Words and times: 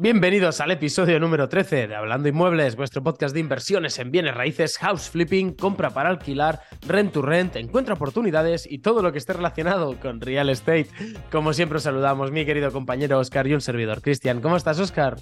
Bienvenidos 0.00 0.60
al 0.60 0.70
episodio 0.70 1.18
número 1.18 1.48
13 1.48 1.88
de 1.88 1.96
Hablando 1.96 2.28
Inmuebles, 2.28 2.76
vuestro 2.76 3.02
podcast 3.02 3.34
de 3.34 3.40
inversiones 3.40 3.98
en 3.98 4.12
bienes 4.12 4.32
raíces, 4.32 4.78
house 4.78 5.10
flipping, 5.10 5.54
compra 5.54 5.90
para 5.90 6.08
alquilar, 6.08 6.60
rent 6.86 7.12
to 7.12 7.20
rent, 7.20 7.56
encuentra 7.56 7.94
oportunidades 7.94 8.64
y 8.70 8.78
todo 8.78 9.02
lo 9.02 9.10
que 9.10 9.18
esté 9.18 9.32
relacionado 9.32 9.98
con 9.98 10.20
real 10.20 10.50
estate. 10.50 10.86
Como 11.32 11.52
siempre 11.52 11.78
os 11.78 11.82
saludamos, 11.82 12.30
mi 12.30 12.46
querido 12.46 12.70
compañero 12.70 13.18
Oscar 13.18 13.48
y 13.48 13.54
un 13.54 13.60
servidor 13.60 14.00
Cristian. 14.00 14.40
¿Cómo 14.40 14.56
estás, 14.56 14.78
Oscar? 14.78 15.16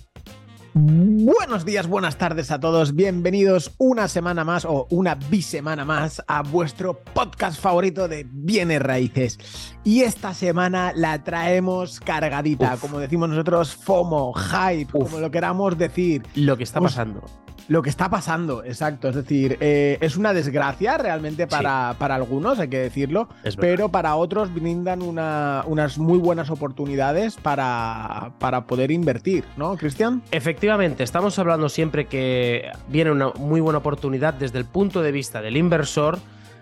Buenos 0.79 1.65
días, 1.65 1.87
buenas 1.87 2.19
tardes 2.19 2.51
a 2.51 2.61
todos. 2.61 2.95
Bienvenidos 2.95 3.73
una 3.79 4.09
semana 4.09 4.45
más 4.45 4.67
o 4.67 4.87
una 4.91 5.15
bisemana 5.15 5.87
más 5.87 6.23
a 6.29 6.43
vuestro 6.43 7.03
podcast 7.15 7.59
favorito 7.59 8.09
de 8.09 8.27
bienes 8.31 8.83
raíces. 8.83 9.39
Y 9.85 10.03
esta 10.03 10.35
semana 10.35 10.93
la 10.95 11.25
traemos 11.25 11.99
cargadita, 11.99 12.77
como 12.77 12.99
decimos 12.99 13.31
nosotros, 13.31 13.75
FOMO, 13.75 14.35
hype, 14.35 14.93
como 14.93 15.19
lo 15.19 15.31
queramos 15.31 15.79
decir. 15.79 16.23
Lo 16.35 16.59
que 16.59 16.65
está 16.65 16.79
pasando 16.79 17.23
lo 17.69 17.83
que 17.83 17.91
está 17.91 18.09
pasando, 18.09 18.65
exacto. 18.65 19.09
Es 19.09 19.17
decir, 19.17 19.59
eh, 19.61 19.99
es 20.01 20.17
una 20.17 20.33
desgracia 20.33 20.99
realmente 20.99 21.47
para, 21.47 21.97
para 21.99 22.15
algunos, 22.15 22.59
hay 22.59 22.69
que 22.69 22.79
decirlo, 22.79 23.29
pero 23.59 23.91
para 23.91 24.17
otros 24.17 24.53
brindan 24.53 25.03
unas 25.03 25.99
muy 25.99 26.19
buenas 26.19 26.51
oportunidades 26.51 27.37
para, 27.37 28.33
para 28.39 28.67
poder 28.67 28.91
invertir, 28.91 29.45
¿no, 29.57 29.77
Cristian? 29.77 30.23
Efectivamente, 30.31 31.03
estamos 31.03 31.39
hablando 31.39 31.69
siempre 31.69 32.07
que 32.07 32.71
viene 32.89 33.11
una 33.11 33.31
muy 33.31 33.61
buena 33.61 33.79
oportunidad 33.79 34.35
desde 34.35 34.59
el 34.59 34.65
punto 34.65 35.03
de 35.03 35.13
vista 35.13 35.43
del 35.43 35.57
inversor. 35.57 36.19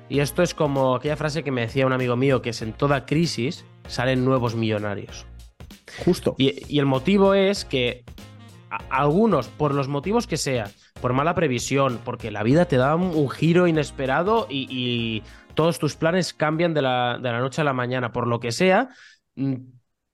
Y 0.08 0.20
esto 0.20 0.42
es 0.42 0.52
como 0.52 0.96
aquella 0.96 1.16
frase 1.16 1.42
que 1.42 1.50
me 1.50 1.62
decía 1.62 1.86
un 1.86 1.94
amigo 1.94 2.14
mío, 2.14 2.42
que 2.42 2.50
es 2.50 2.60
en 2.60 2.74
toda 2.74 3.06
crisis 3.06 3.64
salen 3.86 4.24
nuevos 4.24 4.54
millonarios. 4.54 5.26
Justo. 6.04 6.34
Y, 6.36 6.62
y 6.68 6.78
el 6.78 6.84
motivo 6.86 7.32
es 7.32 7.64
que 7.64 8.04
algunos, 8.90 9.48
por 9.48 9.72
los 9.72 9.88
motivos 9.88 10.26
que 10.26 10.36
sea, 10.36 10.70
por 11.00 11.12
mala 11.12 11.34
previsión, 11.34 12.00
porque 12.04 12.30
la 12.30 12.42
vida 12.42 12.66
te 12.66 12.76
da 12.76 12.94
un, 12.96 13.28
giro 13.30 13.66
inesperado 13.66 14.46
y, 14.48 15.22
todos 15.54 15.78
tus 15.78 15.94
planes 15.94 16.34
cambian 16.34 16.74
de 16.74 16.82
la, 16.82 17.16
de 17.22 17.30
la 17.30 17.38
noche 17.38 17.60
a 17.60 17.64
la 17.64 17.72
mañana, 17.72 18.10
por 18.10 18.26
lo 18.26 18.40
que 18.40 18.50
sea, 18.50 18.88
mm, 19.36 19.54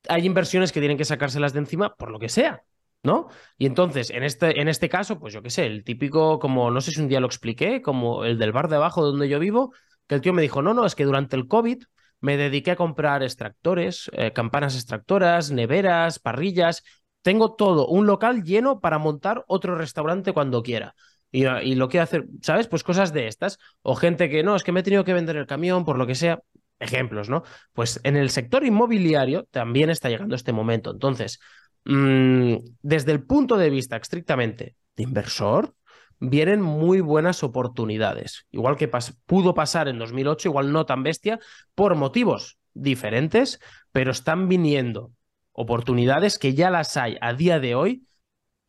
hay 0.08 0.26
inversiones 0.26 0.70
que 0.70 0.80
tienen 0.80 0.98
que 0.98 1.06
sacárselas 1.06 1.54
de 1.54 1.60
encima 1.60 1.94
por 1.94 2.10
lo 2.10 2.18
que 2.18 2.28
sea. 2.28 2.62
¿no? 3.02 3.28
Y 3.56 3.66
entonces, 3.66 4.10
en 4.10 4.22
este, 4.22 4.60
en 4.60 4.68
este 4.68 4.88
caso, 4.88 5.18
pues 5.18 5.32
yo 5.32 5.42
qué 5.42 5.50
sé, 5.50 5.66
el 5.66 5.84
típico, 5.84 6.38
como 6.38 6.70
no 6.70 6.80
sé 6.80 6.90
si 6.90 7.00
un 7.00 7.08
día 7.08 7.20
lo 7.20 7.26
expliqué, 7.26 7.80
como 7.82 8.24
el 8.24 8.38
del 8.38 8.52
bar 8.52 8.68
de 8.68 8.76
abajo 8.76 9.04
donde 9.04 9.28
yo 9.28 9.38
vivo, 9.38 9.72
que 10.06 10.16
el 10.16 10.20
tío 10.20 10.32
me 10.32 10.42
dijo, 10.42 10.62
no, 10.62 10.74
no, 10.74 10.84
es 10.84 10.94
que 10.94 11.04
durante 11.04 11.36
el 11.36 11.48
COVID 11.48 11.82
me 12.20 12.36
dediqué 12.36 12.72
a 12.72 12.76
comprar 12.76 13.22
extractores, 13.22 14.10
eh, 14.12 14.32
campanas 14.32 14.74
extractoras, 14.74 15.50
neveras, 15.50 16.18
parrillas, 16.18 16.82
tengo 17.22 17.54
todo, 17.54 17.86
un 17.88 18.06
local 18.06 18.42
lleno 18.42 18.80
para 18.80 18.98
montar 18.98 19.44
otro 19.46 19.74
restaurante 19.76 20.32
cuando 20.32 20.62
quiera. 20.62 20.94
Y, 21.32 21.74
lo 21.76 21.88
que 21.88 22.00
hacer, 22.00 22.26
¿sabes? 22.42 22.66
Pues 22.66 22.82
cosas 22.82 23.12
de 23.12 23.28
estas. 23.28 23.58
O 23.82 23.94
gente 23.94 24.28
que 24.28 24.42
no, 24.42 24.56
es 24.56 24.64
que 24.64 24.72
me 24.72 24.80
he 24.80 24.82
tenido 24.82 25.04
que 25.04 25.14
vender 25.14 25.36
el 25.36 25.46
camión 25.46 25.84
por 25.84 25.96
lo 25.96 26.06
que 26.06 26.14
sea. 26.14 26.40
Ejemplos, 26.80 27.28
¿no? 27.28 27.42
Pues 27.72 28.00
en 28.04 28.16
el 28.16 28.30
sector 28.30 28.64
inmobiliario 28.64 29.44
también 29.50 29.90
está 29.90 30.08
llegando 30.08 30.34
este 30.34 30.52
momento. 30.52 30.90
Entonces, 30.90 31.38
mm, 31.84 32.54
desde 32.82 33.12
el 33.12 33.22
punto 33.24 33.56
de 33.58 33.70
vista 33.70 33.96
estrictamente 33.96 34.76
de 34.96 35.02
inversor, 35.02 35.74
vienen 36.18 36.62
muy 36.62 37.00
buenas 37.00 37.42
oportunidades. 37.44 38.46
Igual 38.50 38.76
que 38.76 38.90
pudo 39.26 39.54
pasar 39.54 39.88
en 39.88 39.98
2008, 39.98 40.48
igual 40.48 40.72
no 40.72 40.86
tan 40.86 41.02
bestia, 41.02 41.38
por 41.74 41.94
motivos 41.94 42.58
diferentes, 42.74 43.60
pero 43.92 44.10
están 44.10 44.48
viniendo 44.48 45.12
oportunidades 45.52 46.38
que 46.38 46.54
ya 46.54 46.70
las 46.70 46.96
hay 46.96 47.16
a 47.20 47.32
día 47.34 47.60
de 47.60 47.74
hoy, 47.74 48.06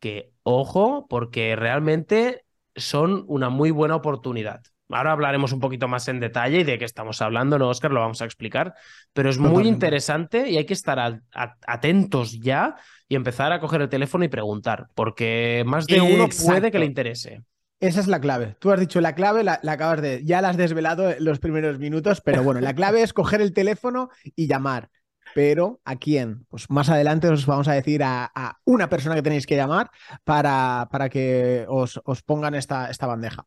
que 0.00 0.32
ojo, 0.42 1.06
porque 1.08 1.56
realmente 1.56 2.44
son 2.74 3.24
una 3.28 3.50
muy 3.50 3.70
buena 3.70 3.96
oportunidad. 3.96 4.62
Ahora 4.88 5.12
hablaremos 5.12 5.52
un 5.52 5.60
poquito 5.60 5.88
más 5.88 6.06
en 6.08 6.20
detalle 6.20 6.60
y 6.60 6.64
de 6.64 6.78
qué 6.78 6.84
estamos 6.84 7.22
hablando, 7.22 7.58
¿no, 7.58 7.68
Oscar? 7.68 7.90
Lo 7.92 8.00
vamos 8.00 8.20
a 8.20 8.26
explicar. 8.26 8.74
Pero 9.12 9.30
es 9.30 9.38
muy 9.38 9.66
interesante 9.66 10.50
y 10.50 10.58
hay 10.58 10.66
que 10.66 10.74
estar 10.74 11.22
atentos 11.66 12.38
ya 12.38 12.76
y 13.08 13.14
empezar 13.14 13.52
a 13.52 13.60
coger 13.60 13.80
el 13.82 13.88
teléfono 13.88 14.24
y 14.24 14.28
preguntar, 14.28 14.88
porque 14.94 15.62
más 15.66 15.86
de 15.86 16.00
uno 16.00 16.28
puede 16.44 16.70
que 16.70 16.78
le 16.78 16.86
interese. 16.86 17.42
Esa 17.80 18.00
es 18.00 18.06
la 18.06 18.20
clave. 18.20 18.54
Tú 18.60 18.70
has 18.70 18.78
dicho 18.78 19.00
la 19.00 19.14
clave, 19.14 19.42
la, 19.42 19.58
la, 19.62 19.72
acabas 19.72 20.00
de. 20.02 20.22
Ya 20.24 20.40
la 20.40 20.50
has 20.50 20.56
desvelado 20.56 21.10
en 21.10 21.24
los 21.24 21.40
primeros 21.40 21.78
minutos, 21.78 22.20
pero 22.20 22.44
bueno, 22.44 22.60
la 22.60 22.74
clave 22.74 23.02
es 23.02 23.12
coger 23.12 23.40
el 23.40 23.52
teléfono 23.52 24.08
y 24.36 24.46
llamar. 24.46 24.88
Pero 25.34 25.80
¿a 25.84 25.96
quién? 25.96 26.46
Pues 26.48 26.68
más 26.70 26.88
adelante 26.88 27.28
os 27.28 27.46
vamos 27.46 27.68
a 27.68 27.72
decir 27.72 28.02
a, 28.04 28.30
una 28.64 28.88
persona 28.88 29.14
que 29.14 29.22
tenéis 29.22 29.46
que 29.46 29.56
llamar 29.56 29.90
para, 30.24 30.88
para 30.90 31.08
que 31.08 31.64
os, 31.68 32.00
os, 32.04 32.22
pongan 32.22 32.54
esta, 32.54 32.90
esta 32.90 33.06
bandeja. 33.06 33.46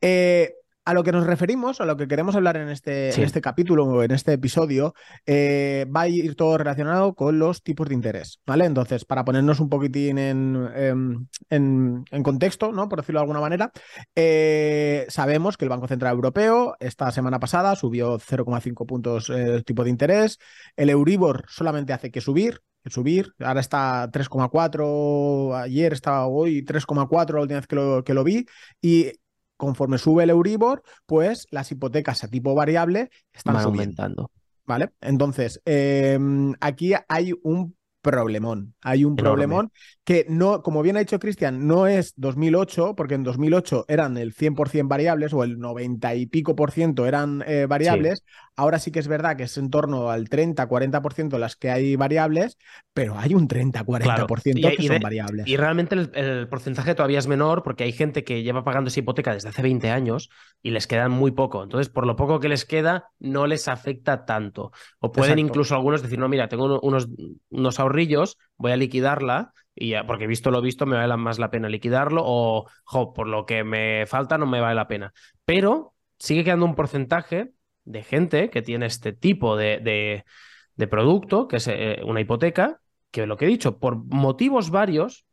Eh, 0.00 0.54
a 0.90 0.94
lo 0.94 1.04
que 1.04 1.12
nos 1.12 1.24
referimos, 1.24 1.80
a 1.80 1.84
lo 1.84 1.96
que 1.96 2.08
queremos 2.08 2.34
hablar 2.34 2.56
en 2.56 2.68
este, 2.68 3.14
en 3.14 3.22
este 3.22 3.40
capítulo 3.40 3.84
o 3.84 4.02
en 4.02 4.10
este 4.10 4.32
episodio, 4.32 4.92
eh, 5.24 5.86
va 5.94 6.00
a 6.02 6.08
ir 6.08 6.34
todo 6.34 6.58
relacionado 6.58 7.14
con 7.14 7.38
los 7.38 7.62
tipos 7.62 7.88
de 7.88 7.94
interés, 7.94 8.40
¿vale? 8.44 8.64
Entonces, 8.64 9.04
para 9.04 9.24
ponernos 9.24 9.60
un 9.60 9.68
poquitín 9.68 10.18
en, 10.18 10.68
em, 10.74 11.26
en, 11.48 12.22
contexto, 12.24 12.72
¿no? 12.72 12.88
Por 12.88 13.02
decirlo 13.02 13.20
de 13.20 13.22
alguna 13.22 13.40
manera, 13.40 13.70
eh, 14.16 15.06
sabemos 15.08 15.56
que 15.56 15.64
el 15.64 15.68
Banco 15.68 15.86
Central 15.86 16.12
Europeo 16.12 16.74
esta 16.80 17.12
semana 17.12 17.38
pasada 17.38 17.76
subió 17.76 18.18
0,5 18.18 18.84
puntos 18.84 19.30
eh, 19.30 19.62
tipo 19.64 19.84
de 19.84 19.90
interés, 19.90 20.38
el 20.74 20.90
Euribor 20.90 21.44
solamente 21.46 21.92
hace 21.92 22.10
que 22.10 22.20
subir, 22.20 22.62
subir. 22.86 23.32
Ahora 23.38 23.60
está 23.60 24.10
3,4, 24.10 25.54
ayer 25.54 25.92
estaba 25.92 26.26
hoy 26.26 26.64
3,4 26.64 27.34
la 27.34 27.42
última 27.42 27.60
vez 27.60 27.68
que 27.68 27.76
lo, 27.76 28.02
que 28.02 28.14
lo 28.14 28.24
vi. 28.24 28.46
Y 28.82 29.12
conforme 29.60 29.98
sube 29.98 30.24
el 30.24 30.30
Euribor, 30.30 30.82
pues 31.04 31.46
las 31.50 31.70
hipotecas 31.70 32.24
a 32.24 32.28
tipo 32.28 32.54
variable 32.54 33.10
están 33.30 33.56
aumentando. 33.56 34.30
¿Vale? 34.64 34.90
Entonces, 35.02 35.60
em, 35.66 36.54
aquí 36.60 36.94
hay 37.08 37.34
un 37.42 37.76
problemón. 38.00 38.74
Hay 38.80 39.04
un 39.04 39.16
problemón 39.16 39.70
que 40.02 40.24
no, 40.30 40.62
como 40.62 40.80
bien 40.80 40.96
ha 40.96 41.00
dicho 41.00 41.18
Cristian, 41.18 41.66
no 41.66 41.86
es 41.86 42.14
2008, 42.16 42.94
porque 42.96 43.14
en 43.14 43.22
2008 43.22 43.84
eran 43.88 44.16
el 44.16 44.32
100% 44.32 44.88
variables 44.88 45.34
o 45.34 45.44
el 45.44 45.58
90 45.58 46.14
y 46.14 46.24
pico 46.24 46.56
por 46.56 46.70
ciento 46.70 47.06
eran 47.06 47.44
eh, 47.46 47.66
variables. 47.66 48.24
Ahora 48.60 48.78
sí 48.78 48.92
que 48.92 48.98
es 48.98 49.08
verdad 49.08 49.38
que 49.38 49.44
es 49.44 49.56
en 49.56 49.70
torno 49.70 50.10
al 50.10 50.28
30-40% 50.28 51.38
las 51.38 51.56
que 51.56 51.70
hay 51.70 51.96
variables, 51.96 52.58
pero 52.92 53.18
hay 53.18 53.32
un 53.34 53.48
30-40% 53.48 54.76
que 54.76 54.86
son 54.86 55.00
variables. 55.00 55.46
Y 55.46 55.56
realmente 55.56 55.94
el, 55.94 56.46
porcentaje 56.46 56.94
todavía 56.94 57.20
es 57.20 57.26
menor 57.26 57.62
porque 57.62 57.84
hay 57.84 57.92
gente 57.92 58.22
que 58.22 58.42
lleva 58.42 58.62
pagando 58.62 58.88
esa 58.88 59.00
hipoteca 59.00 59.32
desde 59.32 59.48
hace 59.48 59.62
20 59.62 59.88
años 59.88 60.28
y 60.60 60.72
les 60.72 60.86
quedan 60.86 61.10
muy 61.10 61.30
poco. 61.30 61.62
Entonces, 61.62 61.88
por 61.88 62.06
lo 62.06 62.16
poco 62.16 62.38
que 62.38 62.50
les 62.50 62.66
queda, 62.66 63.06
no 63.18 63.46
les 63.46 63.66
afecta 63.66 64.26
tanto. 64.26 64.72
O 64.98 65.10
pueden 65.10 65.38
incluso 65.38 65.74
algunos 65.74 66.02
decir, 66.02 66.18
no, 66.18 66.28
mira, 66.28 66.48
tengo 66.48 66.80
unos, 66.82 67.08
unos 67.48 67.80
ahorrillos, 67.80 68.36
voy 68.58 68.72
a 68.72 68.76
liquidarla 68.76 69.54
y 69.74 69.88
ya, 69.92 70.04
porque 70.04 70.26
visto 70.26 70.50
lo 70.50 70.60
visto 70.60 70.84
me 70.84 70.98
vale 70.98 71.16
más 71.16 71.38
la 71.38 71.50
pena 71.50 71.70
liquidarlo 71.70 72.20
o, 72.26 72.66
jo, 72.84 73.14
por 73.14 73.26
lo 73.26 73.46
que 73.46 73.64
me 73.64 74.04
falta 74.04 74.36
no 74.36 74.44
me 74.44 74.60
vale 74.60 74.74
la 74.74 74.86
pena. 74.86 75.14
Pero 75.46 75.94
sigue 76.18 76.44
quedando 76.44 76.66
un 76.66 76.74
porcentaje 76.74 77.54
de 77.84 78.02
gente 78.02 78.50
que 78.50 78.62
tiene 78.62 78.86
este 78.86 79.12
tipo 79.12 79.56
de, 79.56 80.24
de, 80.76 80.86
producto, 80.86 81.48
que 81.48 81.56
es 81.56 81.68
eh, 81.68 82.00
una 82.04 82.20
hipoteca, 82.20 82.80
que 83.10 83.26
lo 83.26 83.36
que 83.36 83.44
he 83.44 83.48
dicho, 83.48 83.78
por 83.78 83.96
motivos 83.96 84.70
varios, 84.70 85.26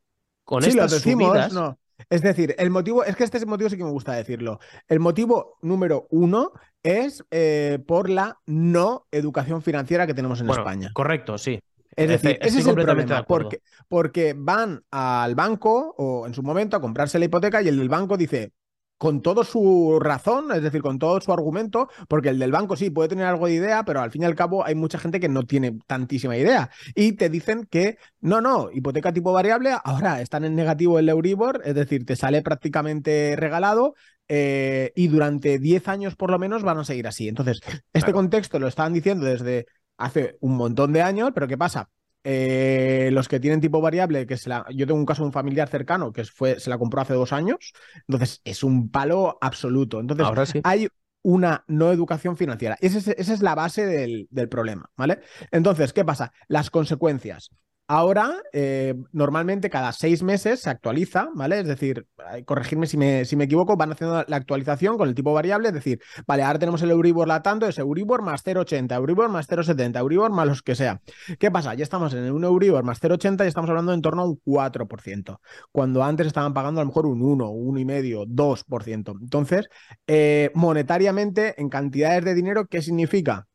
con 0.44 0.62
sí, 0.62 0.70
estas 0.70 0.92
subidas... 1.02 1.54
No. 1.54 1.78
Es 2.10 2.22
decir, 2.22 2.56
el 2.60 2.70
motivo, 2.70 3.04
es 3.04 3.16
que 3.16 3.24
este 3.24 3.44
motivo 3.46 3.70
sí 3.70 3.78
que 3.78 3.84
me 3.84 3.90
gusta 3.90 4.14
decirlo. 4.14 4.60
El 4.88 5.00
motivo 5.00 5.58
número 5.62 6.08
uno 6.12 6.52
es 6.84 7.24
eh, 7.32 7.80
por 7.88 8.10
la 8.10 8.40
no 8.46 9.08
educación 9.12 9.62
financiera 9.62 10.06
que 10.06 10.14
tenemos 10.14 10.40
en 10.42 10.50
España. 10.50 10.92
Correcto, 10.94 11.38
sí. 11.38 11.60
Es 11.96 12.10
decir, 12.10 12.38
ese 12.40 12.60
es 12.60 12.68
el 12.68 12.76
problema, 12.76 13.24
porque, 13.24 13.62
porque 13.88 14.36
van 14.38 14.84
al 14.92 15.34
banco 15.34 15.96
o 15.98 16.28
en 16.28 16.34
su 16.36 16.44
momento 16.44 16.78
a 16.78 16.82
comprarse 16.82 17.18
la 17.18 17.26
hipoteca 17.26 17.62
y 17.64 17.70
el 17.70 17.78
del 17.78 17.90
banco 17.90 18.16
dice, 18.16 18.52
con 18.98 19.22
todo 19.22 19.44
su 19.44 20.00
razón, 20.00 20.52
es 20.52 20.64
decir, 20.64 20.82
con 20.82 21.00
todo 21.00 21.22
su 21.22 21.32
argumento, 21.32 21.90
porque 22.08 22.30
el 22.30 22.40
del 22.40 22.52
banco 22.52 22.76
sí 22.76 22.90
puede 22.90 23.10
tener 23.10 23.26
algo 23.26 23.48
de 23.48 23.54
idea, 23.54 23.84
pero 23.86 24.02
al 24.02 24.12
fin 24.12 24.24
y 24.24 24.26
al 24.26 24.36
cabo 24.36 24.66
hay 24.66 24.76
mucha 24.76 24.98
gente 24.98 25.20
que 25.20 25.30
no 25.30 25.44
tiene 25.44 25.78
tantísima 25.86 26.36
idea. 26.38 26.70
Y 26.96 27.14
te 27.14 27.30
dicen 27.30 27.68
que 27.70 27.98
no, 28.20 28.42
no, 28.42 28.70
hipoteca 28.72 29.14
tipo 29.14 29.32
variable, 29.32 29.76
ahora 29.84 30.22
están 30.22 30.46
en 30.46 30.56
negativo 30.56 31.00
el 31.00 31.10
Euribor, 31.10 31.62
es 31.64 31.76
decir, 31.76 32.06
te 32.06 32.16
sale 32.16 32.42
prácticamente 32.42 33.36
regalado. 33.38 33.96
Eh, 34.30 34.92
y 34.94 35.08
durante 35.08 35.58
10 35.58 35.88
años 35.88 36.16
por 36.18 36.32
lo 36.32 36.38
menos 36.38 36.64
van 36.64 36.80
a 36.80 36.84
seguir 36.84 37.08
así. 37.08 37.30
Entonces, 37.30 37.62
este 37.94 38.12
contexto 38.12 38.60
lo 38.60 38.68
estaban 38.68 38.92
diciendo 38.92 39.26
desde 39.26 39.68
hace 39.98 40.38
un 40.42 40.58
montón 40.58 40.92
de 40.92 41.02
años, 41.02 41.32
pero 41.34 41.48
¿qué 41.48 41.58
pasa? 41.58 41.90
Eh, 42.30 43.10
los 43.14 43.30
que 43.30 43.40
tienen 43.40 43.62
tipo 43.62 43.80
variable, 43.80 44.28
que 44.28 44.36
se 44.36 44.50
la, 44.50 44.66
yo 44.76 44.86
tengo 44.86 45.00
un 45.00 45.06
caso 45.06 45.24
de 45.24 45.28
un 45.28 45.32
familiar 45.32 45.70
cercano 45.70 46.12
que 46.12 46.26
fue, 46.26 46.60
se 46.60 46.70
la 46.70 46.78
compró 46.78 47.00
hace 47.00 47.14
dos 47.14 47.32
años, 47.32 47.72
entonces 48.06 48.42
es 48.44 48.66
un 48.66 48.92
palo 48.92 49.38
absoluto. 49.40 50.02
Entonces 50.02 50.26
Ahora 50.26 50.46
sí. 50.46 50.60
hay 50.66 50.90
una 51.22 51.64
no 51.68 51.90
educación 51.90 52.36
financiera. 52.36 52.76
Esa 52.82 52.98
es, 52.98 53.08
esa 53.08 53.34
es 53.34 53.42
la 53.42 53.56
base 53.56 53.86
del, 53.86 54.28
del, 54.30 54.50
problema, 54.50 54.90
¿vale? 54.98 55.22
Entonces, 55.52 55.94
¿qué 55.94 56.04
pasa? 56.04 56.34
Las 56.50 56.70
consecuencias. 56.70 57.50
Ahora, 57.90 58.44
eh, 58.52 58.96
normalmente 59.14 59.70
cada 59.70 59.94
seis 59.94 60.22
meses 60.22 60.60
se 60.60 60.70
actualiza, 60.70 61.30
¿vale? 61.34 61.62
Es 61.62 61.68
decir, 61.68 62.06
corregirme 62.44 62.86
si 62.86 62.98
me, 62.98 63.24
si 63.24 63.38
me 63.38 63.46
equivoco, 63.46 63.78
van 63.78 63.94
haciendo 63.94 64.26
la 64.28 64.36
actualización 64.36 64.98
con 64.98 65.08
el 65.08 65.16
tipo 65.16 65.34
variable, 65.34 65.70
es 65.70 65.74
decir, 65.74 66.02
vale, 66.28 66.44
ahora 66.44 66.60
tenemos 66.60 66.82
el 66.82 66.92
Euribor 66.92 67.30
latando, 67.30 67.66
es 67.66 67.80
Euribor 67.80 68.22
más 68.24 68.44
0,80, 68.46 68.94
Euribor 68.94 69.30
más 69.30 69.48
0,70, 69.48 70.00
Euribor 70.00 70.32
más 70.32 70.48
los 70.48 70.62
que 70.64 70.76
sea. 70.76 71.00
¿Qué 71.40 71.50
pasa? 71.50 71.76
Ya 71.76 71.84
estamos 71.84 72.14
en 72.14 72.30
un 72.30 72.44
Euribor 72.44 72.84
más 72.84 73.02
0,80 73.02 73.46
y 73.46 73.48
estamos 73.48 73.70
hablando 73.70 73.94
en 73.94 74.02
torno 74.02 74.24
a 74.24 74.26
un 74.26 74.42
4%, 74.46 75.40
cuando 75.72 76.04
antes 76.04 76.28
estaban 76.28 76.54
pagando 76.54 76.82
a 76.82 76.84
lo 76.84 76.90
mejor 76.90 77.06
un 77.06 77.22
1, 77.22 77.50
1,5, 77.52 78.26
2%. 78.28 79.18
Entonces, 79.22 79.70
eh, 80.08 80.52
monetariamente, 80.56 81.56
en 81.62 81.70
cantidades 81.70 82.26
de 82.26 82.34
dinero, 82.34 82.66
¿qué 82.68 82.82
significa? 82.82 83.48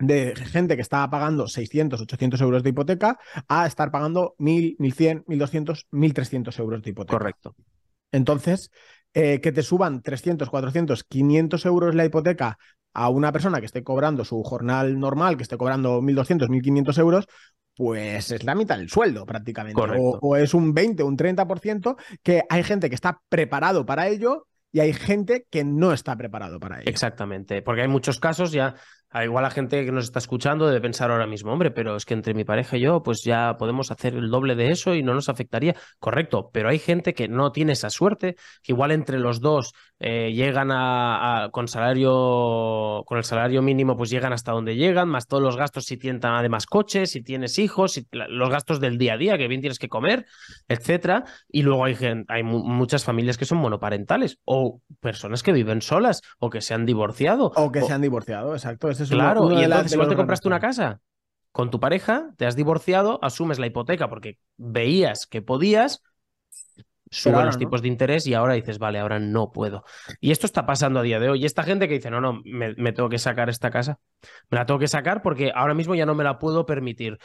De 0.00 0.34
gente 0.36 0.76
que 0.76 0.82
estaba 0.82 1.08
pagando 1.10 1.48
600, 1.48 2.00
800 2.00 2.40
euros 2.40 2.62
de 2.62 2.70
hipoteca 2.70 3.18
a 3.48 3.66
estar 3.66 3.90
pagando 3.90 4.34
1.000, 4.38 4.76
1.100, 4.78 5.24
1.200, 5.26 5.86
1.300 5.90 6.58
euros 6.58 6.82
de 6.82 6.90
hipoteca. 6.90 7.18
Correcto. 7.18 7.54
Entonces, 8.12 8.70
eh, 9.14 9.40
que 9.40 9.52
te 9.52 9.62
suban 9.62 10.02
300, 10.02 10.48
400, 10.48 11.04
500 11.04 11.66
euros 11.66 11.94
la 11.94 12.04
hipoteca 12.04 12.58
a 12.94 13.08
una 13.10 13.32
persona 13.32 13.60
que 13.60 13.66
esté 13.66 13.82
cobrando 13.82 14.24
su 14.24 14.42
jornal 14.42 14.98
normal, 14.98 15.36
que 15.36 15.42
esté 15.42 15.56
cobrando 15.56 16.00
1.200, 16.00 16.48
1.500 16.48 16.98
euros, 16.98 17.26
pues 17.76 18.30
es 18.32 18.44
la 18.44 18.54
mitad 18.54 18.76
del 18.76 18.90
sueldo 18.90 19.24
prácticamente. 19.24 19.80
O, 19.80 20.18
o, 20.20 20.36
es 20.36 20.52
un 20.52 20.74
20, 20.74 21.02
un 21.04 21.16
30%, 21.16 21.96
que 22.22 22.42
hay 22.48 22.62
gente 22.64 22.88
que 22.88 22.94
está 22.96 23.20
preparado 23.28 23.86
para 23.86 24.08
ello 24.08 24.46
y 24.72 24.80
hay 24.80 24.92
gente 24.92 25.46
que 25.48 25.64
no 25.64 25.92
está 25.92 26.16
preparado 26.16 26.58
para 26.58 26.80
ello. 26.80 26.90
Exactamente, 26.90 27.62
porque 27.62 27.82
hay 27.82 27.88
muchos 27.88 28.18
casos 28.18 28.52
ya 28.52 28.74
a 29.10 29.24
igual 29.24 29.42
la 29.42 29.50
gente 29.50 29.84
que 29.84 29.92
nos 29.92 30.04
está 30.04 30.18
escuchando 30.18 30.66
debe 30.66 30.80
pensar 30.80 31.10
ahora 31.10 31.26
mismo, 31.26 31.52
hombre, 31.52 31.70
pero 31.70 31.96
es 31.96 32.04
que 32.04 32.14
entre 32.14 32.34
mi 32.34 32.44
pareja 32.44 32.76
y 32.76 32.80
yo, 32.80 33.02
pues 33.02 33.22
ya 33.24 33.56
podemos 33.58 33.90
hacer 33.90 34.14
el 34.14 34.30
doble 34.30 34.54
de 34.54 34.70
eso 34.70 34.94
y 34.94 35.02
no 35.02 35.14
nos 35.14 35.28
afectaría. 35.28 35.74
Correcto, 35.98 36.50
pero 36.52 36.68
hay 36.68 36.78
gente 36.78 37.14
que 37.14 37.28
no 37.28 37.50
tiene 37.50 37.72
esa 37.72 37.90
suerte, 37.90 38.36
que 38.62 38.72
igual 38.72 38.90
entre 38.90 39.18
los 39.18 39.40
dos 39.40 39.72
eh, 39.98 40.32
llegan 40.32 40.70
a, 40.70 41.48
con 41.52 41.68
salario, 41.68 43.02
con 43.06 43.18
el 43.18 43.24
salario 43.24 43.62
mínimo, 43.62 43.96
pues 43.96 44.10
llegan 44.10 44.32
hasta 44.32 44.52
donde 44.52 44.76
llegan, 44.76 45.08
más 45.08 45.26
todos 45.26 45.42
los 45.42 45.56
gastos 45.56 45.86
si 45.86 45.96
tienen 45.96 46.24
además 46.24 46.66
coches, 46.66 47.10
si 47.10 47.22
tienes 47.22 47.58
hijos, 47.58 47.92
si, 47.92 48.06
los 48.12 48.50
gastos 48.50 48.80
del 48.80 48.98
día 48.98 49.14
a 49.14 49.16
día, 49.16 49.38
que 49.38 49.48
bien 49.48 49.60
tienes 49.60 49.78
que 49.78 49.88
comer, 49.88 50.26
etcétera. 50.68 51.24
Y 51.48 51.62
luego 51.62 51.84
hay, 51.84 51.96
hay 52.28 52.42
muchas 52.42 53.04
familias 53.04 53.38
que 53.38 53.46
son 53.46 53.58
monoparentales 53.58 54.38
o 54.44 54.82
personas 55.00 55.42
que 55.42 55.52
viven 55.52 55.80
solas 55.80 56.20
o 56.38 56.50
que 56.50 56.60
se 56.60 56.74
han 56.74 56.84
divorciado. 56.84 57.52
O 57.56 57.72
que 57.72 57.80
se 57.82 57.92
han 57.92 58.02
divorciado, 58.02 58.54
exacto 58.54 58.97
claro, 59.08 59.52
y 59.52 59.62
entonces, 59.62 59.92
si 59.92 59.98
vos 59.98 60.08
te 60.08 60.16
compraste 60.16 60.48
una 60.48 60.60
casa 60.60 61.00
con 61.52 61.70
tu 61.70 61.80
pareja, 61.80 62.34
te 62.36 62.46
has 62.46 62.56
divorciado, 62.56 63.18
asumes 63.22 63.58
la 63.58 63.66
hipoteca 63.66 64.08
porque 64.08 64.38
veías 64.56 65.26
que 65.26 65.42
podías, 65.42 66.02
suben 67.10 67.46
los 67.46 67.58
tipos 67.58 67.82
de 67.82 67.88
interés 67.88 68.26
y 68.26 68.34
ahora 68.34 68.54
dices, 68.54 68.78
vale, 68.78 68.98
ahora 68.98 69.18
no 69.18 69.50
puedo. 69.50 69.84
Y 70.20 70.30
esto 70.30 70.46
está 70.46 70.66
pasando 70.66 71.00
a 71.00 71.02
día 71.02 71.18
de 71.18 71.30
hoy. 71.30 71.42
Y 71.42 71.46
esta 71.46 71.62
gente 71.62 71.88
que 71.88 71.94
dice, 71.94 72.10
no, 72.10 72.20
no, 72.20 72.42
me, 72.44 72.92
tengo 72.92 73.08
que 73.08 73.18
sacar 73.18 73.48
esta 73.48 73.70
casa, 73.70 73.98
me 74.50 74.58
la 74.58 74.66
tengo 74.66 74.78
que 74.78 74.88
sacar 74.88 75.22
porque 75.22 75.50
ahora 75.54 75.74
mismo 75.74 75.94
ya 75.94 76.06
no 76.06 76.14
me 76.14 76.24
la 76.24 76.38
puedo 76.38 76.66
permitir. 76.66 77.18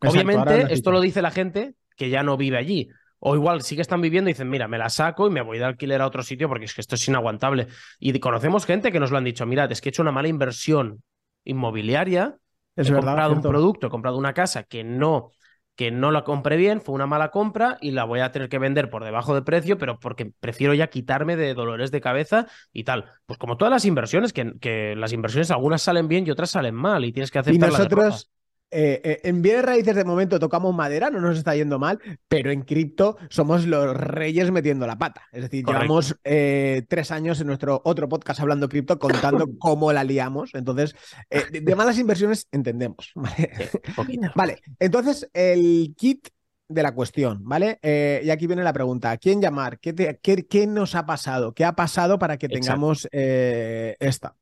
Obviamente, 0.00 0.72
esto 0.72 0.90
lo 0.90 1.00
dice 1.00 1.22
la 1.22 1.30
gente 1.30 1.74
que 1.96 2.08
ya 2.10 2.22
no 2.22 2.36
vive 2.36 2.56
allí. 2.56 2.88
O 3.20 3.34
igual 3.34 3.62
sí 3.62 3.76
que 3.76 3.82
están 3.82 4.00
viviendo 4.00 4.30
y 4.30 4.32
dicen, 4.32 4.48
mira, 4.48 4.66
me 4.66 4.78
la 4.78 4.88
saco 4.88 5.26
y 5.26 5.30
me 5.30 5.42
voy 5.42 5.58
de 5.58 5.64
alquiler 5.64 6.00
a 6.00 6.06
otro 6.06 6.22
sitio 6.22 6.48
porque 6.48 6.64
es 6.64 6.74
que 6.74 6.80
esto 6.80 6.94
es 6.94 7.08
inaguantable. 7.08 7.68
Y 7.98 8.18
conocemos 8.18 8.66
gente 8.66 8.90
que 8.90 9.00
nos 9.00 9.10
lo 9.10 9.18
han 9.18 9.24
dicho, 9.24 9.46
mirad, 9.46 9.70
es 9.70 9.80
que 9.80 9.88
he 9.88 9.90
hecho 9.90 10.02
una 10.02 10.12
mala 10.12 10.28
inversión 10.28 11.02
inmobiliaria, 11.44 12.36
he 12.76 12.90
comprado 12.92 13.34
un 13.34 13.42
producto, 13.42 13.86
he 13.86 13.90
comprado 13.90 14.16
una 14.16 14.32
casa 14.32 14.64
que 14.64 14.84
no, 14.84 15.30
que 15.76 15.90
no 15.90 16.10
la 16.10 16.24
compré 16.24 16.56
bien, 16.56 16.80
fue 16.80 16.94
una 16.94 17.06
mala 17.06 17.30
compra 17.30 17.78
y 17.80 17.92
la 17.92 18.04
voy 18.04 18.20
a 18.20 18.32
tener 18.32 18.48
que 18.48 18.58
vender 18.58 18.90
por 18.90 19.04
debajo 19.04 19.34
de 19.34 19.42
precio, 19.42 19.78
pero 19.78 19.98
porque 19.98 20.32
prefiero 20.40 20.74
ya 20.74 20.88
quitarme 20.88 21.36
de 21.36 21.54
dolores 21.54 21.90
de 21.90 22.00
cabeza 22.00 22.46
y 22.72 22.84
tal. 22.84 23.06
Pues 23.26 23.38
como 23.38 23.56
todas 23.56 23.72
las 23.72 23.84
inversiones, 23.84 24.32
que, 24.32 24.58
que 24.60 24.94
las 24.96 25.12
inversiones 25.12 25.50
algunas 25.50 25.82
salen 25.82 26.08
bien 26.08 26.26
y 26.26 26.30
otras 26.30 26.50
salen 26.50 26.74
mal 26.74 27.04
y 27.04 27.12
tienes 27.12 27.30
que 27.30 27.38
hacer 27.38 27.54
Y 27.54 27.58
nosotros, 27.58 28.30
eh, 28.70 29.00
eh, 29.02 29.20
en 29.24 29.42
bienes 29.42 29.64
raíces 29.64 29.96
de 29.96 30.04
momento 30.04 30.38
tocamos 30.38 30.74
madera, 30.74 31.10
no 31.10 31.20
nos 31.20 31.36
está 31.36 31.56
yendo 31.56 31.78
mal, 31.78 31.98
pero 32.28 32.52
en 32.52 32.62
cripto 32.62 33.16
somos 33.28 33.66
los 33.66 33.96
reyes 33.96 34.50
metiendo 34.50 34.86
la 34.86 34.96
pata. 34.96 35.22
Es 35.32 35.42
decir, 35.42 35.64
llevamos 35.66 36.16
eh, 36.24 36.84
tres 36.88 37.10
años 37.10 37.40
en 37.40 37.48
nuestro 37.48 37.82
otro 37.84 38.08
podcast 38.08 38.40
hablando 38.40 38.68
cripto 38.68 38.98
contando 38.98 39.48
cómo 39.58 39.92
la 39.92 40.04
liamos. 40.04 40.50
Entonces, 40.54 40.94
de, 41.30 41.74
malas 41.74 41.98
inversiones 41.98 42.46
entendemos. 42.52 43.12
¿vale? 44.34 44.58
entonces 44.78 45.28
el 45.32 45.94
kit 45.96 46.28
de 46.68 46.82
la 46.82 46.94
cuestión, 46.94 47.40
¿vale? 47.42 47.80
y 47.82 48.30
aquí 48.30 48.46
viene 48.46 48.62
la 48.62 48.72
pregunta, 48.72 49.16
quién 49.16 49.42
llamar? 49.42 49.80
¿Qué, 49.80 50.20
qué, 50.22 50.66
nos 50.68 50.94
ha 50.94 51.04
pasado? 51.04 51.52
¿Qué 51.52 51.64
ha 51.64 51.74
pasado 51.74 52.18
para 52.20 52.36
que 52.36 52.48
tengamos 52.48 53.08
esta? 53.10 54.36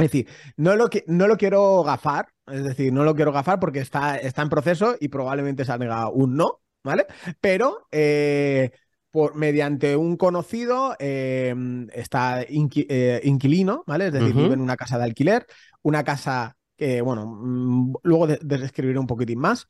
Es 0.00 0.10
decir, 0.10 0.28
no 0.56 0.76
lo, 0.76 0.88
no 1.06 1.26
lo 1.26 1.36
quiero 1.36 1.82
gafar, 1.82 2.28
es 2.46 2.64
decir, 2.64 2.92
no 2.92 3.04
lo 3.04 3.14
quiero 3.14 3.32
gafar 3.32 3.60
porque 3.60 3.80
está, 3.80 4.16
está 4.16 4.42
en 4.42 4.48
proceso 4.48 4.96
y 5.00 5.08
probablemente 5.08 5.64
salga 5.64 6.08
un 6.08 6.36
no, 6.36 6.60
¿vale? 6.82 7.06
Pero 7.40 7.86
eh, 7.92 8.70
por, 9.10 9.36
mediante 9.36 9.96
un 9.96 10.16
conocido 10.16 10.96
eh, 10.98 11.54
está 11.92 12.42
eh, 12.42 13.20
inquilino, 13.24 13.84
¿vale? 13.86 14.06
Es 14.06 14.12
decir, 14.12 14.34
vive 14.34 14.54
en 14.54 14.60
una 14.60 14.76
casa 14.76 14.98
de 14.98 15.04
alquiler, 15.04 15.46
una 15.82 16.04
casa 16.04 16.56
que, 16.76 17.00
bueno, 17.02 17.26
mm, 17.26 17.94
luego 18.02 18.26
describiré 18.26 18.98
un 18.98 19.06
poquitín 19.06 19.38
más. 19.38 19.66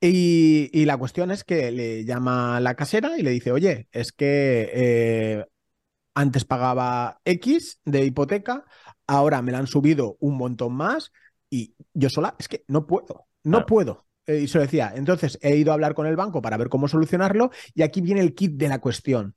Y, 0.00 0.70
y, 0.72 0.84
la 0.84 0.96
cuestión 0.96 1.32
es 1.32 1.42
que 1.42 1.72
le 1.72 2.04
llama 2.04 2.60
la 2.60 2.74
casera 2.74 3.18
y 3.18 3.22
le 3.22 3.30
dice, 3.30 3.50
oye, 3.50 3.88
es 3.90 4.12
que 4.12 5.44
antes 6.14 6.44
pagaba 6.44 7.20
X 7.24 7.80
de 7.84 8.04
hipoteca, 8.04 8.64
ahora 9.08 9.42
me 9.42 9.50
la 9.50 9.58
han 9.58 9.66
subido 9.66 10.16
un 10.20 10.36
montón 10.36 10.74
más 10.74 11.10
y 11.50 11.74
yo 11.94 12.08
sola 12.10 12.36
es 12.38 12.46
que 12.46 12.64
no 12.68 12.86
puedo, 12.86 13.26
no 13.42 13.66
puedo. 13.66 14.06
Eh, 14.26 14.42
y 14.42 14.48
se 14.48 14.58
lo 14.58 14.62
decía, 14.62 14.92
entonces 14.94 15.38
he 15.42 15.56
ido 15.56 15.72
a 15.72 15.74
hablar 15.74 15.94
con 15.94 16.06
el 16.06 16.14
banco 16.14 16.40
para 16.42 16.58
ver 16.58 16.68
cómo 16.68 16.86
solucionarlo 16.86 17.50
y 17.74 17.82
aquí 17.82 18.00
viene 18.00 18.20
el 18.20 18.34
kit 18.34 18.52
de 18.52 18.68
la 18.68 18.78
cuestión. 18.78 19.34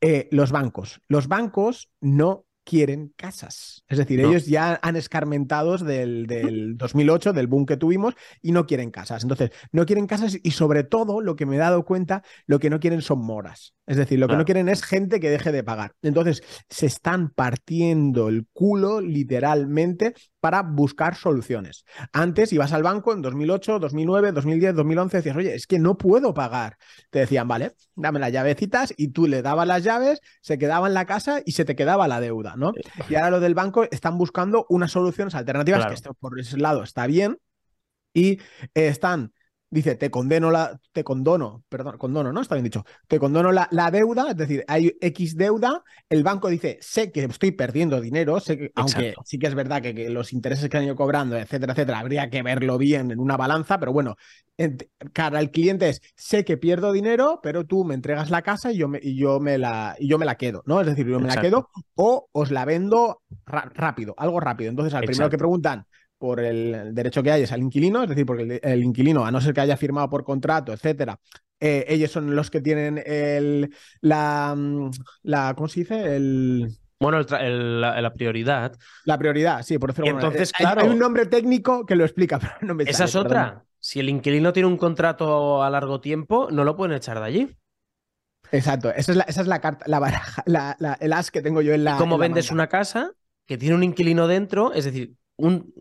Eh, 0.00 0.28
los 0.32 0.50
bancos. 0.50 1.00
Los 1.08 1.28
bancos 1.28 1.90
no 2.00 2.44
quieren 2.64 3.12
casas. 3.16 3.84
Es 3.88 3.98
decir, 3.98 4.20
ellos 4.20 4.46
ya 4.46 4.78
han 4.82 4.96
escarmentados 4.96 5.84
del, 5.84 6.26
del, 6.26 6.76
2008, 6.78 7.32
del 7.32 7.46
boom 7.46 7.66
que 7.66 7.76
tuvimos, 7.76 8.14
y 8.42 8.52
no 8.52 8.66
quieren 8.66 8.90
casas. 8.90 9.22
Entonces, 9.22 9.50
no 9.70 9.86
quieren 9.86 10.06
casas 10.06 10.38
y 10.42 10.50
sobre 10.52 10.84
todo, 10.84 11.20
lo 11.20 11.36
que 11.36 11.46
me 11.46 11.56
he 11.56 11.58
dado 11.58 11.84
cuenta, 11.84 12.22
lo 12.46 12.58
que 12.58 12.70
no 12.70 12.80
quieren 12.80 13.02
son 13.02 13.24
moras. 13.24 13.74
Es 13.86 13.98
decir, 13.98 14.18
lo 14.18 14.28
que 14.28 14.36
no 14.36 14.46
quieren 14.46 14.68
es 14.68 14.82
gente 14.82 15.20
que 15.20 15.28
deje 15.28 15.52
de 15.52 15.62
pagar. 15.62 15.94
Entonces, 16.00 16.42
se 16.70 16.86
están 16.86 17.28
partiendo 17.28 18.28
el 18.28 18.46
culo 18.52 19.00
literalmente 19.02 20.14
para 20.40 20.62
buscar 20.62 21.16
soluciones. 21.16 21.84
Antes 22.12 22.52
ibas 22.52 22.72
al 22.72 22.82
banco 22.82 23.12
en 23.12 23.22
2008, 23.22 23.78
2009, 23.78 24.32
2010, 24.32 24.74
2011, 24.74 25.16
decías, 25.18 25.36
oye, 25.36 25.54
es 25.54 25.66
que 25.66 25.78
no 25.78 25.96
puedo 25.98 26.34
pagar. 26.34 26.76
Te 27.10 27.20
decían, 27.20 27.48
vale, 27.48 27.72
dame 27.94 28.20
las 28.20 28.32
llavecitas 28.32 28.94
y 28.96 29.08
tú 29.08 29.26
le 29.26 29.42
dabas 29.42 29.66
las 29.66 29.82
llaves, 29.82 30.20
se 30.40 30.58
quedaba 30.58 30.86
en 30.86 30.94
la 30.94 31.04
casa 31.04 31.40
y 31.44 31.52
se 31.52 31.64
te 31.64 31.76
quedaba 31.76 32.08
la 32.08 32.20
deuda, 32.20 32.53
¿no? 32.56 32.72
Y 33.08 33.14
ahora 33.14 33.30
lo 33.30 33.40
del 33.40 33.54
banco 33.54 33.84
están 33.90 34.18
buscando 34.18 34.66
unas 34.68 34.92
soluciones 34.92 35.34
alternativas, 35.34 35.86
que 35.86 35.94
esto 35.94 36.14
por 36.14 36.38
ese 36.38 36.56
lado 36.58 36.82
está 36.82 37.06
bien, 37.06 37.38
y 38.12 38.38
están 38.74 39.32
dice, 39.74 39.96
te 39.96 40.10
condeno 40.10 40.50
la, 40.50 40.80
te 40.92 41.02
condono, 41.02 41.64
perdón, 41.68 41.98
condono, 41.98 42.32
¿no? 42.32 42.40
Está 42.40 42.54
bien 42.54 42.64
dicho, 42.64 42.84
te 43.08 43.18
condono 43.18 43.50
la, 43.50 43.68
la, 43.72 43.90
deuda, 43.90 44.30
es 44.30 44.36
decir, 44.36 44.64
hay 44.68 44.96
X 45.00 45.36
deuda, 45.36 45.82
el 46.08 46.22
banco 46.22 46.48
dice, 46.48 46.78
sé 46.80 47.10
que 47.10 47.24
estoy 47.24 47.50
perdiendo 47.50 48.00
dinero, 48.00 48.38
sé 48.38 48.56
que, 48.56 48.72
aunque 48.76 49.14
sí 49.24 49.38
que 49.38 49.48
es 49.48 49.54
verdad 49.54 49.82
que, 49.82 50.08
los 50.08 50.32
intereses 50.32 50.68
que 50.68 50.76
han 50.76 50.84
ido 50.84 50.94
cobrando, 50.94 51.36
etcétera, 51.36 51.72
etcétera, 51.72 51.98
habría 51.98 52.30
que 52.30 52.42
verlo 52.42 52.78
bien 52.78 53.10
en 53.10 53.18
una 53.18 53.36
balanza, 53.36 53.80
pero 53.80 53.92
bueno, 53.92 54.16
cara 55.12 55.40
al 55.40 55.50
cliente 55.50 55.88
es, 55.88 56.00
sé 56.14 56.44
que 56.44 56.56
pierdo 56.56 56.92
dinero, 56.92 57.40
pero 57.42 57.66
tú 57.66 57.84
me 57.84 57.94
entregas 57.94 58.30
la 58.30 58.42
casa 58.42 58.70
y 58.70 58.76
yo 58.76 58.86
me, 58.86 59.00
y 59.02 59.16
yo 59.16 59.40
me, 59.40 59.58
la, 59.58 59.96
y 59.98 60.08
yo 60.08 60.18
me 60.18 60.24
la 60.24 60.36
quedo, 60.36 60.62
¿no? 60.66 60.80
Es 60.80 60.86
decir, 60.86 61.06
yo 61.06 61.18
me 61.18 61.28
la 61.28 61.40
quedo 61.40 61.68
o 61.96 62.28
os 62.30 62.50
la 62.52 62.64
vendo 62.64 63.22
rápido, 63.44 64.14
algo 64.16 64.38
rápido. 64.38 64.70
Entonces, 64.70 64.94
al 64.94 65.04
primero 65.04 65.28
que 65.28 65.38
preguntan, 65.38 65.86
por 66.24 66.40
el 66.40 66.94
derecho 66.94 67.22
que 67.22 67.30
hay 67.30 67.42
es 67.42 67.52
al 67.52 67.60
inquilino, 67.60 68.02
es 68.02 68.08
decir, 68.08 68.24
porque 68.24 68.58
el, 68.62 68.82
inquilino, 68.82 69.26
a 69.26 69.30
no 69.30 69.42
ser 69.42 69.52
que 69.52 69.60
haya 69.60 69.76
firmado 69.76 70.08
por 70.08 70.24
contrato, 70.24 70.72
etcétera, 70.72 71.20
eh, 71.60 71.84
ellos 71.86 72.10
son 72.10 72.34
los 72.34 72.50
que 72.50 72.62
tienen 72.62 73.02
el, 73.04 73.74
la, 74.00 74.54
mm, 74.56 74.90
la, 75.24 75.52
¿cómo 75.54 75.68
se 75.68 75.80
dice? 75.80 76.16
El... 76.16 76.70
Bueno, 76.98 77.20
la, 77.20 78.12
prioridad. 78.14 78.74
La 79.04 79.18
prioridad, 79.18 79.62
sí, 79.62 79.76
por 79.76 79.90
decirlo 79.90 80.12
Entonces, 80.12 80.50
hay, 80.58 80.64
claro. 80.64 80.80
Hay 80.80 80.88
un 80.88 80.98
nombre 80.98 81.26
técnico 81.26 81.84
que 81.84 81.94
lo 81.94 82.04
explica, 82.04 82.38
pero 82.40 82.54
no 82.62 82.74
me 82.74 82.84
Esa 82.84 83.04
es 83.04 83.14
otra. 83.16 83.62
Si 83.78 84.00
el 84.00 84.08
inquilino 84.08 84.54
tiene 84.54 84.66
un 84.66 84.78
contrato 84.78 85.62
a 85.62 85.68
largo 85.68 86.00
tiempo, 86.00 86.48
no 86.50 86.64
lo 86.64 86.74
pueden 86.74 86.96
echar 86.96 87.20
de 87.20 87.26
allí. 87.26 87.56
Exacto, 88.50 88.88
esa 88.88 89.12
es 89.12 89.18
la, 89.18 89.24
esa 89.24 89.42
es 89.42 89.46
la 89.46 89.60
carta, 89.60 89.84
la 89.88 89.98
baraja, 89.98 90.42
el 91.00 91.12
as 91.12 91.30
que 91.30 91.42
tengo 91.42 91.60
yo 91.60 91.74
en 91.74 91.84
la. 91.84 91.98
¿Cómo 91.98 92.16
vendes 92.16 92.50
una 92.50 92.68
casa 92.68 93.12
que 93.44 93.58
tiene 93.58 93.74
un 93.74 93.84
inquilino 93.84 94.26
dentro? 94.26 94.72
Es 94.72 94.86
decir, 94.86 95.16
un, 95.36 95.74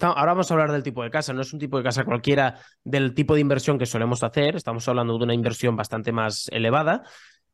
ahora 0.00 0.32
vamos 0.32 0.50
a 0.50 0.54
hablar 0.54 0.72
del 0.72 0.82
tipo 0.82 1.02
de 1.02 1.10
casa, 1.10 1.32
no 1.32 1.42
es 1.42 1.52
un 1.52 1.58
tipo 1.58 1.76
de 1.76 1.84
casa 1.84 2.04
cualquiera 2.04 2.58
del 2.84 3.14
tipo 3.14 3.34
de 3.34 3.40
inversión 3.40 3.78
que 3.78 3.86
solemos 3.86 4.22
hacer, 4.22 4.56
estamos 4.56 4.86
hablando 4.88 5.18
de 5.18 5.24
una 5.24 5.34
inversión 5.34 5.76
bastante 5.76 6.12
más 6.12 6.48
elevada. 6.50 7.02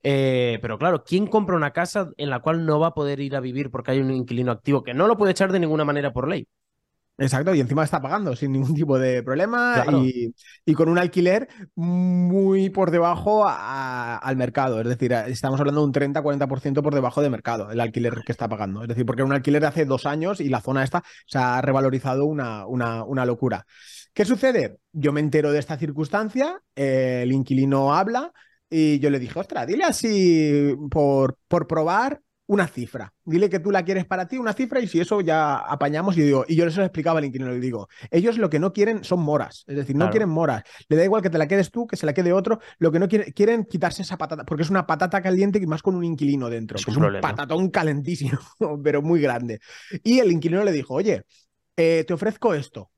Eh, 0.03 0.59
pero 0.63 0.79
claro, 0.79 1.05
¿quién 1.05 1.27
compra 1.27 1.57
una 1.57 1.73
casa 1.73 2.11
en 2.17 2.31
la 2.31 2.41
cual 2.41 2.65
no 2.65 2.81
va 2.81 2.89
a 2.89 2.95
poder 2.95 3.21
ir 3.21 3.37
a 3.37 3.41
vivir 3.41 3.71
porque 3.71 3.91
hay 3.91 4.01
un 4.01 4.11
inquilino 4.11 4.53
activo 4.53 4.83
que 4.83 4.95
no 4.95 5.07
lo 5.07 5.17
puede 5.17 5.33
echar 5.33 5.53
de 5.53 5.61
ninguna 5.61 5.85
manera 5.85 6.13
por 6.13 6.29
ley? 6.29 6.47
Exacto, 7.21 7.55
y 7.55 7.61
encima 7.61 7.85
está 7.85 8.01
pagando 8.01 8.35
sin 8.35 8.51
ningún 8.53 8.75
tipo 8.75 8.99
de 8.99 9.23
problema 9.23 9.85
y, 10.65 10.73
con 10.73 10.89
un 10.89 10.97
alquiler 10.97 11.49
muy 11.75 12.71
por 12.71 12.91
debajo 12.91 13.45
al 13.47 14.37
mercado. 14.39 14.81
Es 14.81 14.89
decir, 14.89 15.13
estamos 15.13 15.61
hablando 15.61 15.83
de 15.83 15.87
un 15.87 15.93
30-40% 15.93 16.83
por 16.83 16.95
debajo 16.95 17.21
de 17.21 17.29
mercado, 17.29 17.71
el 17.71 17.81
alquiler 17.81 18.15
que 18.25 18.33
está 18.33 18.49
pagando. 18.49 18.81
Es 18.81 18.89
decir, 18.89 19.05
porque 19.05 19.21
era 19.21 19.27
un 19.27 19.35
alquiler 19.35 19.61
de 19.61 19.69
hace 19.69 19.85
dos 19.85 20.07
años 20.07 20.41
y 20.41 20.49
la 20.49 20.63
zona 20.63 20.83
esta 20.83 21.05
se 21.27 21.37
ha 21.37 21.61
revalorizado 21.61 22.25
una, 22.25 22.67
una, 22.67 23.05
una 23.05 23.27
locura. 23.27 23.67
¿Qué 24.15 24.25
sucede? 24.25 24.79
Yo 24.91 25.13
me 25.13 25.21
entero 25.21 25.53
de 25.53 25.59
esta 25.59 25.77
circunstancia, 25.77 26.63
el 26.75 27.31
inquilino 27.33 27.95
habla 27.95 28.33
y 28.71 28.99
yo 28.99 29.11
le 29.11 29.19
dije, 29.19 29.39
ostras, 29.39 29.67
dile 29.67 29.85
así 29.85 30.75
por, 30.91 31.37
por 31.49 31.67
probar 31.67 32.23
una 32.51 32.67
cifra. 32.67 33.15
Dile 33.25 33.49
que 33.49 33.61
tú 33.61 33.71
la 33.71 33.85
quieres 33.85 34.07
para 34.07 34.27
ti, 34.27 34.37
una 34.37 34.53
cifra, 34.53 34.81
y 34.81 34.89
si 34.89 34.99
eso 34.99 35.21
ya 35.21 35.57
apañamos. 35.57 36.19
Y, 36.19 36.23
digo, 36.23 36.45
y 36.49 36.57
yo 36.57 36.65
les 36.65 36.77
explicaba 36.79 37.21
al 37.21 37.25
inquilino, 37.25 37.49
le 37.53 37.61
digo, 37.61 37.89
ellos 38.11 38.39
lo 38.39 38.51
que 38.51 38.59
no 38.59 38.73
quieren 38.73 39.05
son 39.05 39.21
moras, 39.21 39.63
es 39.69 39.77
decir, 39.77 39.95
no 39.95 40.11
quieren 40.11 40.29
moras. 40.29 40.65
Le 40.89 40.97
da 40.97 41.05
igual 41.05 41.23
que 41.23 41.31
te 41.31 41.39
la 41.39 41.47
quedes 41.47 41.71
tú, 41.71 41.87
que 41.87 41.97
se 41.97 42.07
la 42.07 42.13
quede 42.13 42.33
otro. 42.33 42.59
Lo 42.79 42.91
que 42.91 42.99
no 42.99 43.07
quieren, 43.07 43.31
quieren 43.31 43.65
quitarse 43.65 44.03
esa 44.03 44.19
patata, 44.19 44.45
porque 44.45 44.65
es 44.65 44.71
una 44.71 44.85
patata 44.85 45.23
caliente 45.23 45.61
y 45.63 45.67
más 45.67 45.81
con 45.81 45.95
un 45.95 46.03
inquilino 46.03 46.51
dentro. 46.51 46.77
Es, 46.77 46.89
un, 46.89 47.21
patatón 47.21 47.71
calentísimo, 47.71 48.41
pero 48.83 49.01
muy 49.01 49.21
grande. 49.21 49.61
Y 50.03 50.19
el 50.19 50.33
inquilino 50.33 50.65
le 50.65 50.73
dijo, 50.73 50.95
oye, 50.95 51.23
eh, 51.77 52.03
te 52.05 52.13
ofrezco 52.13 52.55
esto. 52.55 52.91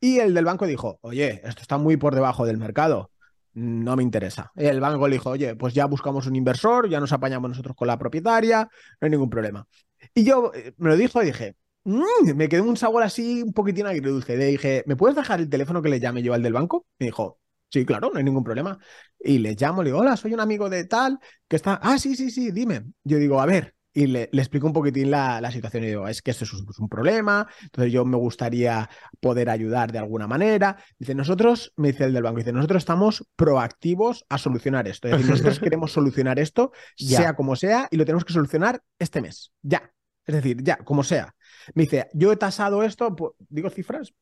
Y 0.00 0.20
el 0.20 0.32
del 0.32 0.46
banco 0.46 0.66
dijo, 0.66 0.98
oye, 1.02 1.42
esto 1.44 1.60
está 1.60 1.76
muy 1.76 1.98
por 1.98 2.14
debajo 2.14 2.46
del 2.46 2.56
mercado 2.56 3.10
no 3.58 3.96
me 3.96 4.02
interesa. 4.02 4.52
El 4.56 4.80
banco 4.80 5.08
le 5.08 5.16
dijo, 5.16 5.30
oye, 5.30 5.56
pues 5.56 5.74
ya 5.74 5.86
buscamos 5.86 6.26
un 6.26 6.36
inversor, 6.36 6.88
ya 6.88 7.00
nos 7.00 7.12
apañamos 7.12 7.50
nosotros 7.50 7.76
con 7.76 7.88
la 7.88 7.98
propietaria, 7.98 8.62
no 9.00 9.06
hay 9.06 9.10
ningún 9.10 9.30
problema. 9.30 9.66
Y 10.14 10.24
yo 10.24 10.52
eh, 10.54 10.74
me 10.78 10.90
lo 10.90 10.96
dijo 10.96 11.22
y 11.22 11.26
dije, 11.26 11.56
mm", 11.84 12.34
me 12.34 12.48
quedé 12.48 12.60
un 12.60 12.76
sabor 12.76 13.02
así 13.02 13.42
un 13.42 13.52
poquitín 13.52 13.86
agridulce. 13.86 14.36
Le 14.36 14.46
dije, 14.46 14.84
¿me 14.86 14.96
puedes 14.96 15.16
dejar 15.16 15.40
el 15.40 15.48
teléfono 15.48 15.82
que 15.82 15.88
le 15.88 16.00
llame 16.00 16.22
yo 16.22 16.34
al 16.34 16.42
del 16.42 16.52
banco? 16.52 16.86
Me 16.98 17.06
dijo, 17.06 17.40
sí, 17.70 17.84
claro, 17.84 18.10
no 18.12 18.18
hay 18.18 18.24
ningún 18.24 18.44
problema. 18.44 18.78
Y 19.18 19.38
le 19.38 19.54
llamo, 19.58 19.82
le 19.82 19.90
digo, 19.90 20.00
hola, 20.00 20.16
soy 20.16 20.34
un 20.34 20.40
amigo 20.40 20.68
de 20.70 20.84
tal, 20.84 21.18
que 21.48 21.56
está, 21.56 21.74
ah, 21.82 21.98
sí, 21.98 22.14
sí, 22.16 22.30
sí, 22.30 22.50
dime. 22.52 22.84
Yo 23.04 23.18
digo, 23.18 23.40
a 23.40 23.46
ver, 23.46 23.74
y 23.98 24.06
le, 24.06 24.28
explico 24.32 24.68
un 24.68 24.72
poquitín 24.72 25.10
la, 25.10 25.50
situación 25.50 25.82
y 25.82 25.88
digo, 25.88 26.06
es 26.06 26.22
que 26.22 26.30
esto 26.30 26.44
es 26.44 26.52
un, 26.52 26.88
problema, 26.88 27.48
entonces 27.62 27.92
yo 27.92 28.04
me 28.04 28.16
gustaría 28.16 28.88
poder 29.18 29.50
ayudar 29.50 29.90
de 29.90 29.98
alguna 29.98 30.28
manera. 30.28 30.76
Dice, 31.00 31.16
nosotros, 31.16 31.72
me 31.74 31.88
dice 31.88 32.04
el 32.04 32.12
del 32.12 32.22
banco, 32.22 32.38
dice, 32.38 32.52
nosotros 32.52 32.82
estamos 32.82 33.26
proactivos 33.34 34.24
a 34.28 34.38
solucionar 34.38 34.86
esto. 34.86 35.08
Es 35.08 35.14
decir, 35.14 35.28
nosotros 35.28 35.58
queremos 35.60 35.90
solucionar 35.90 36.38
esto, 36.38 36.70
sea 36.96 37.34
como 37.34 37.56
sea, 37.56 37.88
y 37.90 37.96
lo 37.96 38.04
tenemos 38.04 38.24
que 38.24 38.32
solucionar 38.32 38.80
este 39.00 39.20
mes, 39.20 39.52
ya. 39.62 39.92
Es 40.24 40.34
decir, 40.36 40.62
ya, 40.62 40.76
como 40.76 41.02
sea. 41.02 41.34
Me 41.74 41.82
dice, 41.82 42.06
yo 42.12 42.30
he 42.30 42.36
tasado 42.36 42.84
esto, 42.84 43.16
digo 43.48 43.68
cifras. 43.68 44.14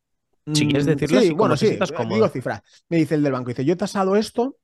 Si 0.54 0.66
quieres 0.66 0.86
mm, 0.86 0.88
decirlo, 0.88 1.20
sí, 1.20 1.34
bueno, 1.34 1.54
sí, 1.54 1.78
digo 2.08 2.28
cifras. 2.28 2.62
Me 2.88 2.96
dice 2.96 3.16
el 3.16 3.22
del 3.22 3.32
banco, 3.32 3.50
dice, 3.50 3.64
yo 3.66 3.74
he 3.74 3.76
tasado 3.76 4.16
esto 4.16 4.56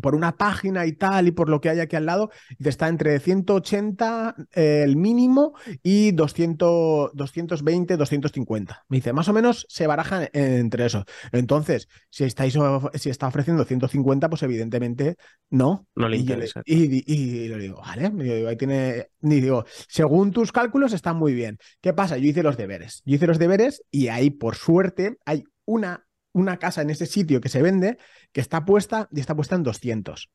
por 0.00 0.14
una 0.14 0.36
página 0.36 0.86
y 0.86 0.92
tal, 0.92 1.28
y 1.28 1.30
por 1.32 1.48
lo 1.48 1.60
que 1.60 1.70
hay 1.70 1.80
aquí 1.80 1.96
al 1.96 2.06
lado, 2.06 2.30
está 2.58 2.88
entre 2.88 3.18
180 3.18 4.36
eh, 4.54 4.82
el 4.84 4.96
mínimo 4.96 5.54
y 5.82 6.12
200, 6.12 7.12
220, 7.14 7.96
250. 7.96 8.84
Me 8.88 8.98
dice, 8.98 9.12
más 9.12 9.28
o 9.28 9.32
menos 9.32 9.66
se 9.68 9.86
barajan 9.86 10.28
entre 10.32 10.86
eso. 10.86 11.04
Entonces, 11.32 11.88
si 12.08 12.24
estáis 12.24 12.56
si 12.94 13.10
está 13.10 13.26
ofreciendo 13.26 13.64
150, 13.64 14.28
pues 14.28 14.42
evidentemente 14.42 15.16
no. 15.50 15.86
No 15.94 16.08
le 16.08 16.18
interesa. 16.18 16.62
Y, 16.64 17.12
y, 17.12 17.48
le 17.48 17.58
digo, 17.58 17.80
vale, 17.80 18.10
digo, 18.10 18.48
ahí 18.48 18.56
tiene. 18.56 19.08
Y 19.22 19.40
digo, 19.40 19.64
según 19.88 20.30
tus 20.30 20.52
cálculos, 20.52 20.92
está 20.92 21.12
muy 21.12 21.34
bien. 21.34 21.58
¿Qué 21.80 21.92
pasa? 21.92 22.16
Yo 22.16 22.28
hice 22.28 22.42
los 22.42 22.56
deberes. 22.56 23.02
Yo 23.04 23.16
hice 23.16 23.26
los 23.26 23.38
deberes 23.38 23.82
y 23.90 24.08
ahí, 24.08 24.30
por 24.30 24.56
suerte, 24.56 25.16
hay 25.24 25.44
una 25.64 26.06
una 26.32 26.58
casa 26.58 26.82
en 26.82 26.90
ese 26.90 27.06
sitio 27.06 27.40
que 27.40 27.48
se 27.48 27.62
vende 27.62 27.98
que 28.32 28.40
está 28.40 28.64
puesta 28.64 29.08
y 29.12 29.20
está 29.20 29.34
puesta 29.34 29.56
en 29.56 29.62
200. 29.62 30.30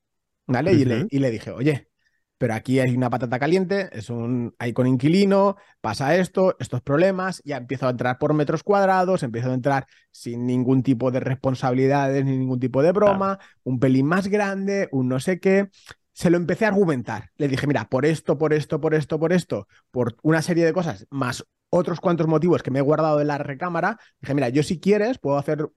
¿Vale? 0.48 0.74
y, 0.74 0.86
le, 0.86 1.08
y, 1.10 1.18
le, 1.18 1.32
dije, 1.32 1.50
oye, 1.50 1.90
pero 2.38 2.54
aquí 2.54 2.80
hay 2.80 2.96
una 2.96 3.10
patata 3.10 3.40
caliente, 3.40 3.90
es 3.92 4.10
un, 4.10 4.54
hay 4.60 4.74
con 4.74 4.88
inquilino, 4.88 5.56
pasa 5.82 6.16
esto, 6.16 6.56
estos 6.60 6.82
problemas, 6.82 7.42
ya 7.46 7.58
empiezo 7.58 7.88
a 7.88 7.92
entrar 7.92 8.18
por 8.18 8.34
metros 8.34 8.62
cuadrados, 8.62 9.24
empiezo 9.24 9.52
a 9.52 9.54
entrar 9.54 9.88
sin 10.12 10.46
ningún 10.46 10.84
tipo 10.84 11.12
de 11.12 11.22
responsabilidades 11.22 12.26
ni 12.26 12.38
ningún 12.38 12.60
tipo 12.60 12.84
de 12.84 12.92
broma, 12.92 13.40
un 13.64 13.80
pelín 13.80 14.06
más 14.06 14.28
grande, 14.28 14.90
un 14.92 15.08
no 15.08 15.20
sé 15.20 15.40
qué. 15.40 15.70
Se 16.12 16.30
lo 16.30 16.38
empecé 16.38 16.64
a 16.66 16.70
argumentar. 16.70 17.32
Le 17.36 17.50
dije, 17.50 17.68
mira, 17.68 17.90
por 17.90 18.06
esto, 18.06 18.38
por 18.38 18.54
esto, 18.54 18.80
por 18.80 18.94
esto, 18.94 19.20
por 19.20 19.34
esto, 19.34 19.68
por 19.92 20.16
una 20.22 20.42
serie 20.42 20.64
de 20.64 20.72
cosas, 20.72 21.08
más 21.10 21.46
otros 21.70 22.00
cuantos 22.00 22.28
motivos 22.28 22.64
que 22.64 22.72
me 22.72 22.80
he 22.80 22.82
guardado 22.82 23.20
en 23.20 23.28
la 23.28 23.38
recámara, 23.38 24.00
dije, 24.22 24.34
mira, 24.34 24.50
yo 24.50 24.64
si 24.64 24.80
quieres 24.80 25.18
puedo 25.20 25.38
hacer 25.38 25.68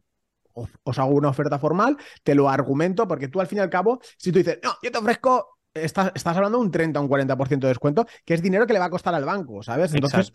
os 0.82 0.98
hago 0.98 1.14
una 1.14 1.28
oferta 1.28 1.58
formal, 1.58 1.96
te 2.22 2.34
lo 2.34 2.48
argumento, 2.48 3.06
porque 3.06 3.28
tú 3.28 3.40
al 3.40 3.46
fin 3.46 3.58
y 3.58 3.60
al 3.60 3.70
cabo, 3.70 4.00
si 4.16 4.32
tú 4.32 4.38
dices, 4.38 4.58
no, 4.62 4.74
yo 4.82 4.90
te 4.90 4.98
ofrezco, 4.98 5.58
estás, 5.74 6.12
estás 6.14 6.36
hablando 6.36 6.58
de 6.58 6.64
un 6.64 6.70
30 6.70 7.00
o 7.00 7.02
un 7.02 7.08
40% 7.08 7.58
de 7.60 7.68
descuento, 7.68 8.06
que 8.24 8.34
es 8.34 8.42
dinero 8.42 8.66
que 8.66 8.72
le 8.72 8.78
va 8.78 8.86
a 8.86 8.90
costar 8.90 9.14
al 9.14 9.24
banco, 9.24 9.62
¿sabes? 9.62 9.92
Entonces, 9.94 10.32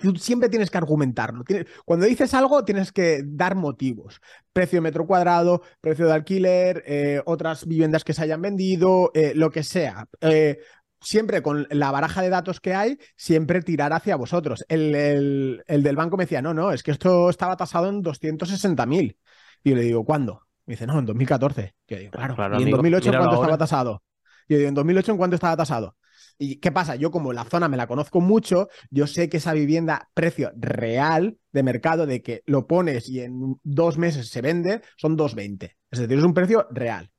tú 0.00 0.16
siempre 0.16 0.48
tienes 0.48 0.70
que 0.70 0.78
argumentarlo. 0.78 1.44
Cuando 1.84 2.06
dices 2.06 2.34
algo, 2.34 2.64
tienes 2.64 2.92
que 2.92 3.22
dar 3.24 3.54
motivos. 3.54 4.20
Precio 4.52 4.78
de 4.78 4.80
metro 4.82 5.06
cuadrado, 5.06 5.62
precio 5.80 6.06
de 6.06 6.12
alquiler, 6.12 6.82
eh, 6.86 7.22
otras 7.24 7.66
viviendas 7.66 8.02
que 8.02 8.12
se 8.12 8.22
hayan 8.22 8.42
vendido, 8.42 9.12
eh, 9.14 9.32
lo 9.34 9.50
que 9.50 9.62
sea. 9.62 10.06
Eh, 10.20 10.58
siempre 11.00 11.42
con 11.42 11.66
la 11.70 11.90
baraja 11.90 12.22
de 12.22 12.30
datos 12.30 12.60
que 12.60 12.74
hay, 12.74 12.98
siempre 13.16 13.62
tirar 13.62 13.92
hacia 13.92 14.16
vosotros. 14.16 14.64
El, 14.68 15.62
el, 15.66 15.82
del 15.82 15.96
banco 15.96 16.16
me 16.16 16.24
decía, 16.24 16.42
no, 16.42 16.54
no, 16.54 16.72
es 16.72 16.82
que 16.82 16.90
esto 16.90 17.30
estaba 17.30 17.56
tasado 17.56 17.88
en 17.88 18.02
260.000. 18.02 19.16
Y 19.64 19.70
yo 19.70 19.76
le 19.76 19.82
digo, 19.82 20.04
¿cuándo? 20.04 20.46
Me 20.66 20.74
dice, 20.74 20.86
no, 20.86 20.98
en 20.98 21.06
2014. 21.06 21.74
Yo 21.88 21.96
digo, 21.96 22.10
claro. 22.12 22.60
¿Y 22.60 22.64
en 22.64 22.70
2008 22.70 23.10
en 23.10 23.16
cuánto 23.16 23.36
estaba 23.36 23.58
tasado? 23.58 24.02
Yo 24.48 24.56
digo, 24.56 24.68
¿en 24.68 24.74
2008 24.74 25.12
en 25.12 25.18
cuánto 25.18 25.34
estaba 25.34 25.56
tasado? 25.56 25.96
¿Y 26.38 26.56
qué 26.56 26.70
pasa? 26.70 26.94
Yo 26.94 27.10
como 27.10 27.32
la 27.32 27.44
zona 27.44 27.68
me 27.68 27.76
la 27.76 27.86
conozco 27.86 28.20
mucho, 28.20 28.68
yo 28.90 29.06
sé 29.06 29.28
que 29.28 29.38
esa 29.38 29.52
vivienda, 29.52 30.08
precio 30.14 30.52
real 30.56 31.38
de 31.52 31.62
mercado, 31.64 32.06
de 32.06 32.22
que 32.22 32.42
lo 32.46 32.66
pones 32.66 33.08
y 33.08 33.20
en 33.20 33.56
dos 33.64 33.98
meses 33.98 34.28
se 34.28 34.40
vende, 34.40 34.82
son 34.96 35.18
2,20. 35.18 35.76
Es 35.90 35.98
decir, 35.98 36.18
es 36.18 36.24
un 36.24 36.34
precio 36.34 36.68
real. 36.70 37.10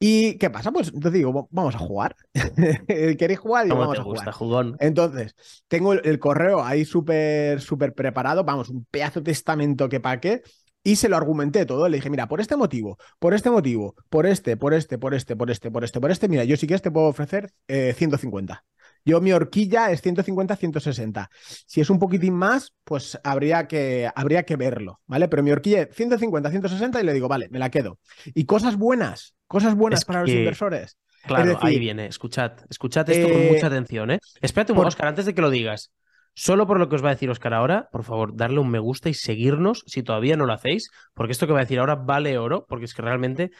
¿Y 0.00 0.38
qué 0.38 0.48
pasa? 0.48 0.70
Pues 0.70 0.88
entonces 0.88 1.12
digo, 1.14 1.48
vamos 1.50 1.74
a 1.74 1.78
jugar. 1.78 2.16
¿Queréis 2.86 3.38
jugar? 3.38 3.64
Digo, 3.64 3.78
vamos 3.78 3.98
a 3.98 4.02
jugar. 4.02 4.32
Jugón? 4.32 4.76
Entonces, 4.78 5.34
tengo 5.66 5.92
el, 5.94 6.18
correo 6.18 6.62
ahí 6.62 6.84
súper, 6.84 7.60
súper 7.60 7.94
preparado, 7.94 8.44
vamos, 8.44 8.68
un 8.68 8.84
pedazo 8.84 9.20
de 9.20 9.32
testamento 9.32 9.88
que 9.88 9.98
paqué, 9.98 10.42
y 10.84 10.96
se 10.96 11.08
lo 11.08 11.16
argumenté 11.16 11.66
todo. 11.66 11.88
Le 11.88 11.98
dije, 11.98 12.10
mira, 12.10 12.28
por 12.28 12.40
este 12.40 12.56
motivo, 12.56 12.96
por 13.18 13.34
este 13.34 13.50
motivo, 13.50 13.94
por 14.08 14.26
este, 14.26 14.56
por 14.56 14.72
este, 14.72 14.98
por 14.98 15.14
este, 15.14 15.36
por 15.36 15.50
este, 15.50 15.70
por 15.70 15.84
este, 15.84 16.00
por 16.00 16.10
este, 16.10 16.28
mira, 16.28 16.44
yo 16.44 16.56
sí 16.56 16.66
que 16.66 16.78
te 16.78 16.90
puedo 16.90 17.08
ofrecer 17.08 17.50
150. 17.66 18.54
Eh, 18.54 18.78
yo 19.04 19.20
mi 19.20 19.32
horquilla 19.32 19.90
es 19.90 20.02
150-160. 20.02 21.28
Si 21.66 21.80
es 21.80 21.90
un 21.90 21.98
poquitín 21.98 22.34
más, 22.34 22.74
pues 22.84 23.18
habría 23.24 23.66
que, 23.66 24.10
habría 24.14 24.44
que 24.44 24.56
verlo, 24.56 25.00
¿vale? 25.06 25.28
Pero 25.28 25.42
mi 25.42 25.50
horquilla 25.50 25.82
es 25.82 25.96
150-160 25.96 27.00
y 27.00 27.04
le 27.04 27.14
digo, 27.14 27.28
vale, 27.28 27.48
me 27.50 27.58
la 27.58 27.70
quedo. 27.70 27.98
Y 28.34 28.44
cosas 28.44 28.76
buenas, 28.76 29.34
cosas 29.48 29.74
buenas 29.74 30.04
para 30.04 30.20
los 30.20 30.30
inversores. 30.30 30.96
Claro, 31.26 31.58
ahí 31.62 31.78
viene, 31.78 32.06
escuchad, 32.06 32.52
escuchad 32.70 33.10
esto 33.10 33.28
con 33.28 33.46
mucha 33.46 33.66
eh, 33.66 33.70
atención, 33.70 34.12
¿eh? 34.12 34.20
Espérate 34.40 34.72
un 34.72 34.84
Oscar, 34.84 35.08
antes 35.08 35.26
de 35.26 35.34
que 35.34 35.40
lo 35.40 35.50
digas. 35.50 35.90
Solo 36.34 36.68
por 36.68 36.78
lo 36.78 36.88
que 36.88 36.94
os 36.94 37.04
va 37.04 37.08
a 37.08 37.14
decir 37.14 37.28
Oscar 37.30 37.52
ahora, 37.52 37.88
por 37.90 38.04
favor, 38.04 38.36
darle 38.36 38.60
un 38.60 38.70
me 38.70 38.78
gusta 38.78 39.08
y 39.08 39.14
seguirnos 39.14 39.82
si 39.86 40.04
todavía 40.04 40.36
no 40.36 40.46
lo 40.46 40.52
hacéis, 40.52 40.90
porque 41.12 41.32
esto 41.32 41.48
que 41.48 41.52
va 41.52 41.58
a 41.58 41.62
decir 41.62 41.80
ahora 41.80 41.96
vale 41.96 42.38
oro, 42.38 42.64
porque 42.68 42.84
es 42.84 42.94
que 42.94 43.02
realmente 43.02 43.50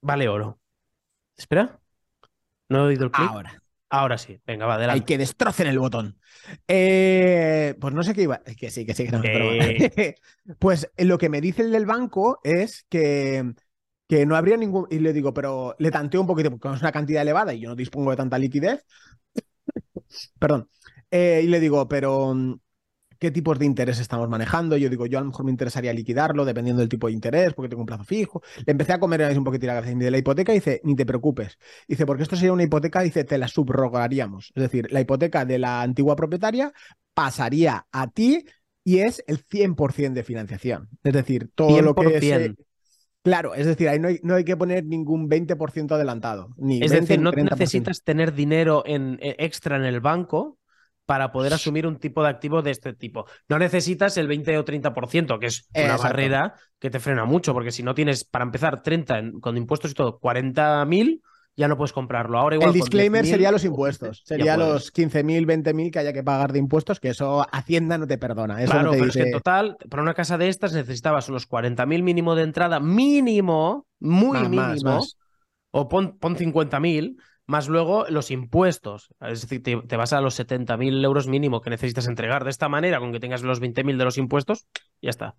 vale 0.00 0.28
oro. 0.28 0.60
Espera. 1.36 1.80
No 2.68 2.84
he 2.84 2.88
oído 2.88 3.06
el 3.06 3.10
clic. 3.10 3.28
Ahora. 3.28 3.60
Ahora 3.90 4.18
sí, 4.18 4.40
venga, 4.44 4.66
va, 4.66 4.74
adelante. 4.74 5.00
Hay 5.00 5.06
que 5.06 5.18
destrocen 5.18 5.68
el 5.68 5.78
botón. 5.78 6.18
Eh, 6.66 7.76
pues 7.80 7.94
no 7.94 8.02
sé 8.02 8.12
qué 8.12 8.22
iba. 8.22 8.38
Que 8.38 8.70
sí, 8.70 8.84
que 8.84 8.94
sí, 8.94 9.04
que 9.04 9.12
no. 9.12 9.22
Eh. 9.22 10.16
pues 10.58 10.90
lo 10.98 11.16
que 11.16 11.28
me 11.28 11.40
dice 11.40 11.62
el 11.62 11.70
del 11.70 11.86
banco 11.86 12.40
es 12.42 12.86
que, 12.88 13.54
que 14.14 14.26
no 14.26 14.36
habría 14.36 14.56
ningún. 14.56 14.86
Y 14.90 15.00
le 15.00 15.12
digo, 15.12 15.34
pero 15.34 15.74
le 15.78 15.90
tanteo 15.90 16.20
un 16.20 16.26
poquito, 16.26 16.50
porque 16.50 16.76
es 16.76 16.80
una 16.80 16.92
cantidad 16.92 17.22
elevada 17.22 17.52
y 17.52 17.60
yo 17.60 17.68
no 17.68 17.74
dispongo 17.74 18.10
de 18.10 18.16
tanta 18.16 18.38
liquidez. 18.38 18.84
Perdón. 20.38 20.68
Eh, 21.10 21.42
y 21.44 21.48
le 21.48 21.58
digo, 21.58 21.88
pero 21.88 22.32
qué 23.18 23.30
tipos 23.32 23.58
de 23.58 23.66
interés 23.66 23.98
estamos 23.98 24.28
manejando. 24.28 24.76
Yo 24.76 24.88
digo, 24.88 25.06
yo 25.06 25.18
a 25.18 25.20
lo 25.20 25.28
mejor 25.28 25.44
me 25.44 25.50
interesaría 25.50 25.92
liquidarlo 25.92 26.44
dependiendo 26.44 26.80
del 26.80 26.88
tipo 26.88 27.08
de 27.08 27.12
interés, 27.12 27.54
porque 27.54 27.68
tengo 27.68 27.82
un 27.82 27.86
plazo 27.86 28.04
fijo. 28.04 28.40
Le 28.64 28.70
empecé 28.70 28.92
a 28.92 29.00
comer 29.00 29.36
un 29.36 29.44
poquito 29.44 29.66
la 29.66 29.74
cabeza 29.74 29.98
de 29.98 30.10
la 30.10 30.18
hipoteca 30.18 30.52
y 30.52 30.56
dice, 30.56 30.80
ni 30.84 30.94
te 30.94 31.06
preocupes. 31.06 31.58
Dice, 31.88 32.06
porque 32.06 32.22
esto 32.22 32.36
sería 32.36 32.52
una 32.52 32.62
hipoteca, 32.62 33.02
dice, 33.02 33.24
te 33.24 33.38
la 33.38 33.48
subrogaríamos. 33.48 34.52
Es 34.54 34.62
decir, 34.62 34.92
la 34.92 35.00
hipoteca 35.00 35.44
de 35.44 35.58
la 35.58 35.82
antigua 35.82 36.14
propietaria 36.14 36.72
pasaría 37.14 37.86
a 37.90 38.10
ti 38.10 38.44
y 38.84 38.98
es 38.98 39.24
el 39.26 39.44
100% 39.44 40.12
de 40.12 40.22
financiación. 40.22 40.88
Es 41.02 41.12
decir, 41.14 41.50
todo 41.54 41.82
lo 41.82 41.94
que 41.96 42.16
es... 42.16 42.54
Claro, 43.24 43.54
es 43.54 43.66
decir, 43.66 43.88
ahí 43.88 43.98
no 43.98 44.08
hay, 44.08 44.20
no 44.22 44.34
hay 44.34 44.44
que 44.44 44.56
poner 44.56 44.84
ningún 44.84 45.28
20% 45.28 45.94
adelantado. 45.94 46.50
Ni 46.58 46.78
es 46.78 46.90
20, 46.90 47.16
decir, 47.16 47.18
no 47.18 47.30
ni 47.30 47.36
30%. 47.36 47.90
necesitas 47.90 48.02
tener 48.02 48.34
dinero 48.34 48.82
en, 48.86 49.18
eh, 49.22 49.36
extra 49.38 49.76
en 49.76 49.84
el 49.84 50.00
banco 50.00 50.58
para 51.06 51.32
poder 51.32 51.52
asumir 51.54 51.86
un 51.86 51.98
tipo 51.98 52.22
de 52.22 52.28
activo 52.30 52.62
de 52.62 52.70
este 52.70 52.94
tipo. 52.94 53.26
No 53.48 53.58
necesitas 53.58 54.16
el 54.16 54.28
20 54.28 54.56
o 54.58 54.64
30%, 54.64 55.38
que 55.38 55.46
es 55.46 55.68
una 55.74 55.96
Exacto. 55.96 56.08
barrera 56.08 56.54
que 56.78 56.90
te 56.90 57.00
frena 57.00 57.24
mucho, 57.24 57.52
porque 57.52 57.72
si 57.72 57.82
no 57.82 57.94
tienes, 57.94 58.24
para 58.24 58.44
empezar, 58.44 58.82
30 58.82 59.18
en- 59.18 59.40
con 59.40 59.56
impuestos 59.56 59.90
y 59.92 59.94
todo, 59.94 60.18
40.000, 60.18 61.22
ya 61.56 61.68
no 61.68 61.76
puedes 61.76 61.92
comprarlo. 61.92 62.38
Ahora 62.38 62.56
igual 62.56 62.70
El 62.70 62.74
disclaimer 62.74 63.24
10.000 63.24 63.28
sería 63.28 63.50
los 63.52 63.64
impuestos. 63.64 64.20
15, 64.20 64.22
ya 64.44 64.54
Sería 64.54 64.56
los 64.56 64.92
15.000, 64.92 65.46
20.000 65.46 65.90
que 65.92 65.98
haya 65.98 66.12
que 66.12 66.22
pagar 66.24 66.52
de 66.52 66.58
impuestos, 66.58 67.00
que 67.00 67.08
eso 67.10 67.46
Hacienda 67.52 67.98
no 67.98 68.06
te 68.06 68.18
perdona. 68.18 68.62
Eso 68.62 68.72
Claro, 68.72 68.86
no 68.86 68.90
te 68.92 68.98
pero 68.98 69.10
es 69.10 69.16
que 69.16 69.18
dice... 69.20 69.30
en 69.30 69.36
total, 69.36 69.76
para 69.88 70.02
una 70.02 70.14
casa 70.14 70.38
de 70.38 70.48
estas 70.48 70.72
necesitabas 70.72 71.28
unos 71.28 71.48
40.000 71.48 72.02
mínimo 72.02 72.34
de 72.34 72.42
entrada, 72.42 72.80
mínimo, 72.80 73.86
muy 74.00 74.38
Más, 74.38 74.50
más, 74.50 74.68
mínimo, 74.68 74.90
más. 74.96 75.16
o 75.70 75.88
pon, 75.88 76.18
pon 76.18 76.36
50.000, 76.36 77.16
más 77.46 77.68
luego 77.68 78.06
los 78.08 78.30
impuestos. 78.30 79.10
Es 79.20 79.42
decir, 79.42 79.62
te, 79.62 79.76
te 79.76 79.96
vas 79.96 80.12
a 80.12 80.20
los 80.20 80.38
70.000 80.38 81.04
euros 81.04 81.28
mínimo 81.28 81.60
que 81.60 81.70
necesitas 81.70 82.06
entregar. 82.08 82.44
De 82.44 82.50
esta 82.50 82.68
manera, 82.68 82.98
con 82.98 83.12
que 83.12 83.20
tengas 83.20 83.42
los 83.42 83.60
20.000 83.60 83.96
de 83.96 84.04
los 84.04 84.18
impuestos, 84.18 84.66
ya 85.00 85.10
está. 85.10 85.36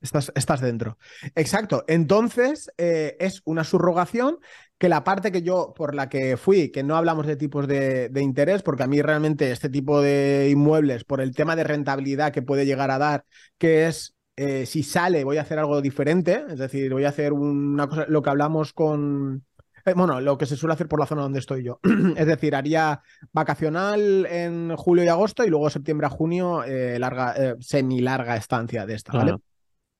Estás, 0.00 0.30
estás 0.34 0.60
dentro. 0.60 0.98
Exacto. 1.34 1.84
Entonces, 1.88 2.70
eh, 2.76 3.16
es 3.18 3.40
una 3.44 3.64
subrogación 3.64 4.38
que 4.78 4.88
la 4.88 5.04
parte 5.04 5.32
que 5.32 5.42
yo, 5.42 5.72
por 5.74 5.94
la 5.94 6.08
que 6.08 6.36
fui, 6.36 6.70
que 6.70 6.82
no 6.82 6.96
hablamos 6.96 7.26
de 7.26 7.36
tipos 7.36 7.66
de, 7.66 8.10
interés, 8.20 8.62
porque 8.62 8.82
a 8.82 8.86
mí 8.86 9.00
realmente 9.00 9.50
este 9.50 9.70
tipo 9.70 10.02
de 10.02 10.50
inmuebles, 10.50 11.04
por 11.04 11.20
el 11.20 11.34
tema 11.34 11.56
de 11.56 11.64
rentabilidad 11.64 12.32
que 12.32 12.42
puede 12.42 12.66
llegar 12.66 12.90
a 12.90 12.98
dar, 12.98 13.24
que 13.58 13.86
es 13.86 14.14
eh, 14.36 14.66
si 14.66 14.82
sale, 14.82 15.24
voy 15.24 15.38
a 15.38 15.42
hacer 15.42 15.58
algo 15.58 15.80
diferente, 15.80 16.44
es 16.50 16.58
decir, 16.58 16.92
voy 16.92 17.04
a 17.04 17.08
hacer 17.08 17.32
una 17.32 17.88
cosa, 17.88 18.04
lo 18.06 18.20
que 18.20 18.30
hablamos 18.30 18.74
con. 18.74 19.46
eh, 19.86 19.94
Bueno, 19.96 20.20
lo 20.20 20.36
que 20.36 20.44
se 20.44 20.56
suele 20.56 20.74
hacer 20.74 20.88
por 20.88 21.00
la 21.00 21.06
zona 21.06 21.22
donde 21.22 21.38
estoy 21.38 21.64
yo. 21.64 21.80
es 22.16 22.26
decir, 22.26 22.54
haría 22.54 23.00
vacacional 23.32 24.26
en 24.26 24.76
julio 24.76 25.04
y 25.04 25.08
agosto 25.08 25.42
y 25.42 25.48
luego 25.48 25.70
septiembre 25.70 26.06
a 26.06 26.10
junio, 26.10 26.62
larga, 26.98 27.34
eh, 27.34 27.56
semi 27.60 28.00
larga 28.00 28.36
estancia 28.36 28.84
de 28.84 28.94
esta, 28.94 29.14
¿vale? 29.14 29.36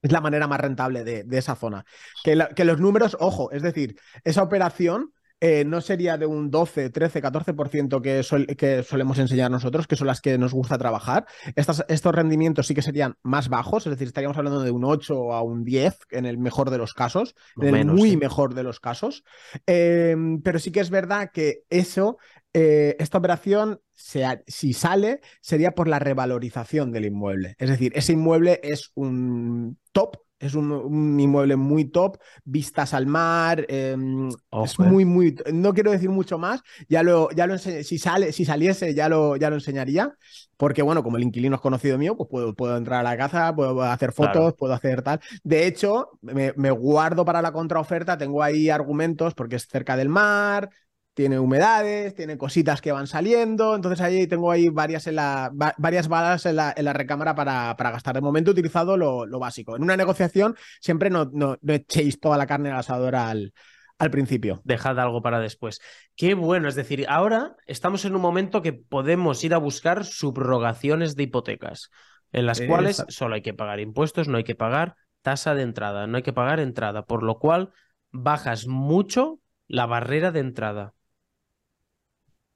Es 0.03 0.13
la 0.13 0.21
manera 0.21 0.47
más 0.47 0.61
rentable 0.61 1.05
de, 1.05 1.25
de 1.25 1.39
esa 1.39 1.57
zona. 1.57 1.85
Que, 2.23 2.37
la- 2.37 2.49
que 2.49 2.65
los 2.65 2.79
números, 2.81 3.17
ojo, 3.21 3.51
es 3.53 3.63
decir, 3.63 3.97
esa 4.25 4.43
operación 4.43 5.13
eh, 5.39 5.65
no 5.67 5.83
sería 5.83 6.17
de 6.17 6.25
un 6.25 6.51
12, 6.51 6.89
13, 6.89 7.21
14% 7.21 8.01
que, 8.01 8.23
sol- 8.23 8.47
que 8.57 8.83
solemos 8.83 9.19
enseñar 9.19 9.51
nosotros, 9.51 9.87
que 9.87 9.95
son 9.97 10.07
las 10.07 10.23
que 10.23 10.39
nos 10.39 10.55
gusta 10.55 10.79
trabajar. 10.79 11.27
Estas, 11.57 11.85
estos 11.89 12.15
rendimientos 12.15 12.67
sí 12.67 12.75
que 12.75 12.81
serían 12.81 13.17
más 13.23 13.51
bajos, 13.51 13.87
es 13.87 13.91
decir, 13.91 14.07
estaríamos 14.07 14.39
hablando 14.39 14.63
de 14.63 14.71
un 14.71 14.85
8 14.85 15.35
a 15.35 15.43
un 15.43 15.63
10 15.65 15.99
en 16.11 16.25
el 16.25 16.39
mejor 16.39 16.71
de 16.71 16.79
los 16.79 16.95
casos, 16.95 17.35
en 17.61 17.67
el 17.67 17.73
menos, 17.73 17.97
muy 17.97 18.11
sí. 18.11 18.17
mejor 18.17 18.55
de 18.55 18.63
los 18.63 18.81
casos. 18.81 19.25
Eh, 19.67 20.17
pero 20.43 20.59
sí 20.59 20.73
que 20.73 20.81
es 20.81 20.89
verdad 20.89 21.31
que 21.33 21.65
eso, 21.69 22.17
eh, 22.59 22.97
esta 22.99 23.19
operación, 23.19 23.81
se 23.93 24.25
ha- 24.25 24.43
si 24.47 24.73
sale, 24.73 25.21
sería 25.43 25.73
por 25.73 25.89
la 25.89 25.99
revalorización 25.99 26.91
del 26.91 27.05
inmueble. 27.07 27.55
Es 27.59 27.69
decir, 27.69 27.93
ese 27.95 28.13
inmueble 28.15 28.61
es 28.63 28.93
un 28.95 29.79
top, 29.93 30.17
es 30.39 30.55
un, 30.55 30.71
un 30.73 31.21
inmueble 31.21 31.57
muy 31.57 31.85
top, 31.87 32.19
vistas 32.45 32.95
al 32.95 33.07
mar, 33.07 33.67
eh, 33.69 33.95
es 34.65 34.79
eh. 34.79 34.83
muy, 34.83 35.05
muy, 35.05 35.37
no 35.53 35.73
quiero 35.75 35.91
decir 35.91 36.11
mucho 36.11 36.39
más, 36.39 36.61
ya 36.89 37.03
lo, 37.03 37.31
ya 37.31 37.47
lo 37.47 37.59
si 37.59 37.99
sale, 37.99 38.33
si 38.33 38.45
saliese 38.45 38.95
ya 38.95 39.09
lo, 39.09 39.37
ya 39.37 39.51
lo 39.51 39.57
enseñaría, 39.57 40.15
porque 40.57 40.83
bueno, 40.83 41.03
como 41.03 41.17
el 41.17 41.23
inquilino 41.25 41.57
es 41.57 41.61
conocido 41.61 41.99
mío, 41.99 42.17
pues 42.17 42.29
puedo, 42.31 42.55
puedo 42.55 42.77
entrar 42.77 43.01
a 43.01 43.11
la 43.11 43.17
casa, 43.17 43.55
puedo 43.55 43.83
hacer 43.83 44.13
fotos, 44.13 44.33
Claro. 44.33 44.57
puedo 44.57 44.73
hacer 44.75 45.03
tal. 45.03 45.21
De 45.43 45.67
hecho, 45.67 46.11
me, 46.23 46.53
me 46.57 46.71
guardo 46.71 47.25
para 47.25 47.43
la 47.43 47.53
contraoferta, 47.53 48.17
tengo 48.19 48.43
ahí 48.43 48.71
argumentos 48.71 49.35
porque 49.35 49.57
es 49.57 49.67
cerca 49.67 49.97
del 49.97 50.09
mar, 50.09 50.71
tiene 51.17 51.39
humedades, 51.39 52.15
tiene 52.15 52.37
cositas 52.37 52.83
que 52.83 52.93
van 52.93 53.07
saliendo, 53.07 53.75
entonces 53.75 54.03
ahí 54.03 54.27
tengo 54.27 54.51
ahí 54.51 54.69
varias, 54.69 55.07
en 55.07 55.15
la, 55.17 55.51
va- 55.51 55.75
varias 55.79 56.09
balas 56.09 56.45
en 56.45 56.57
la, 56.57 56.75
en 56.77 56.85
la 56.85 56.93
recámara 56.93 57.35
para, 57.35 57.75
para 57.75 57.91
gastar. 57.91 58.17
De 58.17 58.21
momento 58.21 58.51
he 58.51 58.53
utilizado 58.53 58.99
lo, 58.99 59.25
lo 59.25 59.39
básico. 59.39 59.77
En 59.77 59.83
una 59.83 59.97
negociación 59.97 60.57
siempre 60.79 61.09
no, 61.09 61.31
no, 61.33 61.57
no 61.63 61.73
echéis 61.73 62.21
toda 62.21 62.37
la 62.37 62.47
carne 62.47 62.71
al 62.71 62.81
asador 62.81 63.17
al, 63.17 63.55
al 63.99 64.11
principio. 64.11 64.61
Dejad 64.65 65.01
algo 65.01 65.23
para 65.23 65.41
después. 65.41 65.81
Qué 66.17 66.35
bueno, 66.35 66.69
es 66.69 66.75
decir, 66.75 67.07
ahora 67.09 67.57
estamos 67.67 68.05
en 68.05 68.15
un 68.15 68.21
momento 68.21 68.61
que 68.61 68.75
podemos 68.75 69.43
ir 69.43 69.55
a 69.55 69.59
buscar 69.59 70.05
subrogaciones 70.05 71.17
de 71.17 71.23
hipotecas, 71.23 71.89
en 72.31 72.45
las 72.45 72.61
cuales 72.61 73.03
solo 73.09 73.37
hay 73.37 73.43
que 73.43 73.55
pagar 73.55 73.81
impuestos, 73.81 74.29
no 74.29 74.37
hay 74.37 74.45
que 74.45 74.55
pagar 74.55 74.97
tasa 75.23 75.55
de 75.55 75.63
entrada, 75.63 76.07
no 76.07 76.19
hay 76.19 76.23
que 76.23 76.35
pagar 76.35 76.61
entrada, 76.61 77.07
por 77.07 77.23
lo 77.23 77.39
cual 77.39 77.71
bajas 78.13 78.67
mucho 78.67 79.41
la 79.67 79.87
barrera 79.87 80.31
de 80.31 80.41
entrada. 80.41 80.93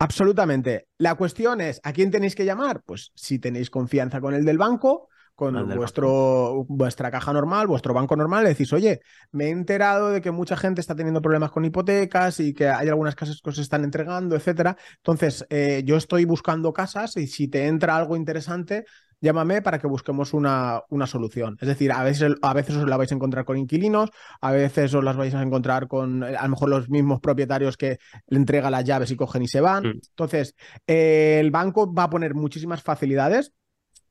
Absolutamente. 0.01 0.87
La 0.97 1.15
cuestión 1.15 1.61
es, 1.61 1.79
¿a 1.85 1.93
quién 1.93 2.11
tenéis 2.11 2.35
que 2.35 2.47
llamar? 2.47 2.83
Pues 2.87 3.13
si 3.15 3.39
tenéis 3.39 3.69
confianza 3.69 4.19
con 4.19 4.33
el 4.33 4.47
del 4.47 4.57
banco, 4.57 5.11
con 5.35 5.69
del 5.69 5.77
vuestro, 5.77 6.65
vuestra 6.69 7.11
caja 7.11 7.35
normal, 7.35 7.67
vuestro 7.67 7.93
banco 7.93 8.17
normal, 8.17 8.45
le 8.45 8.51
decís, 8.51 8.73
oye, 8.73 9.01
me 9.33 9.47
he 9.47 9.51
enterado 9.51 10.09
de 10.09 10.23
que 10.23 10.31
mucha 10.31 10.57
gente 10.57 10.81
está 10.81 10.95
teniendo 10.95 11.21
problemas 11.21 11.51
con 11.51 11.67
hipotecas 11.67 12.41
y 12.41 12.55
que 12.55 12.69
hay 12.69 12.89
algunas 12.89 13.15
casas 13.15 13.43
que 13.43 13.51
os 13.51 13.59
están 13.59 13.85
entregando, 13.85 14.37
etcétera. 14.37 14.75
Entonces, 14.97 15.47
eh, 15.51 15.83
yo 15.85 15.97
estoy 15.97 16.25
buscando 16.25 16.73
casas 16.73 17.19
y 17.19 17.27
si 17.27 17.49
te 17.49 17.67
entra 17.67 17.95
algo 17.95 18.17
interesante, 18.17 18.87
llámame 19.21 19.63
para 19.63 19.79
que 19.79 19.87
busquemos 19.87 20.33
una, 20.35 20.83
una 20.89 21.07
solución. 21.07 21.57
Es 21.61 21.69
decir, 21.69 21.93
a 21.93 22.03
veces, 22.03 22.33
a 22.43 22.55
veces 22.55 22.77
os 22.77 22.89
la 22.89 22.97
vais 22.97 23.11
a 23.13 23.15
encontrar 23.15 23.45
con 23.45 23.57
inquilinos, 23.59 24.11
a 24.41 24.53
veces 24.53 24.95
os 24.95 25.05
las 25.05 25.17
vais 25.17 25.35
a 25.35 25.43
encontrar 25.43 25.89
con 25.89 26.23
eh, 26.23 26.37
a 26.37 26.43
lo 26.45 26.49
mejor 26.51 26.69
los 26.71 26.89
mismos 26.89 27.21
propietarios 27.21 27.77
que 27.77 27.99
le 28.29 28.37
entregan 28.39 28.73
las 28.73 28.85
llaves 28.85 29.11
y 29.11 29.17
cogen 29.17 29.43
y 29.43 29.49
se 29.49 29.61
van. 29.61 29.85
Mm. 29.85 30.01
Entonces, 30.11 30.55
eh, 30.87 31.39
el 31.41 31.51
banco 31.51 31.93
va 31.93 32.05
a 32.05 32.11
poner 32.11 32.35
muchísimas 32.35 32.83
facilidades. 32.83 33.53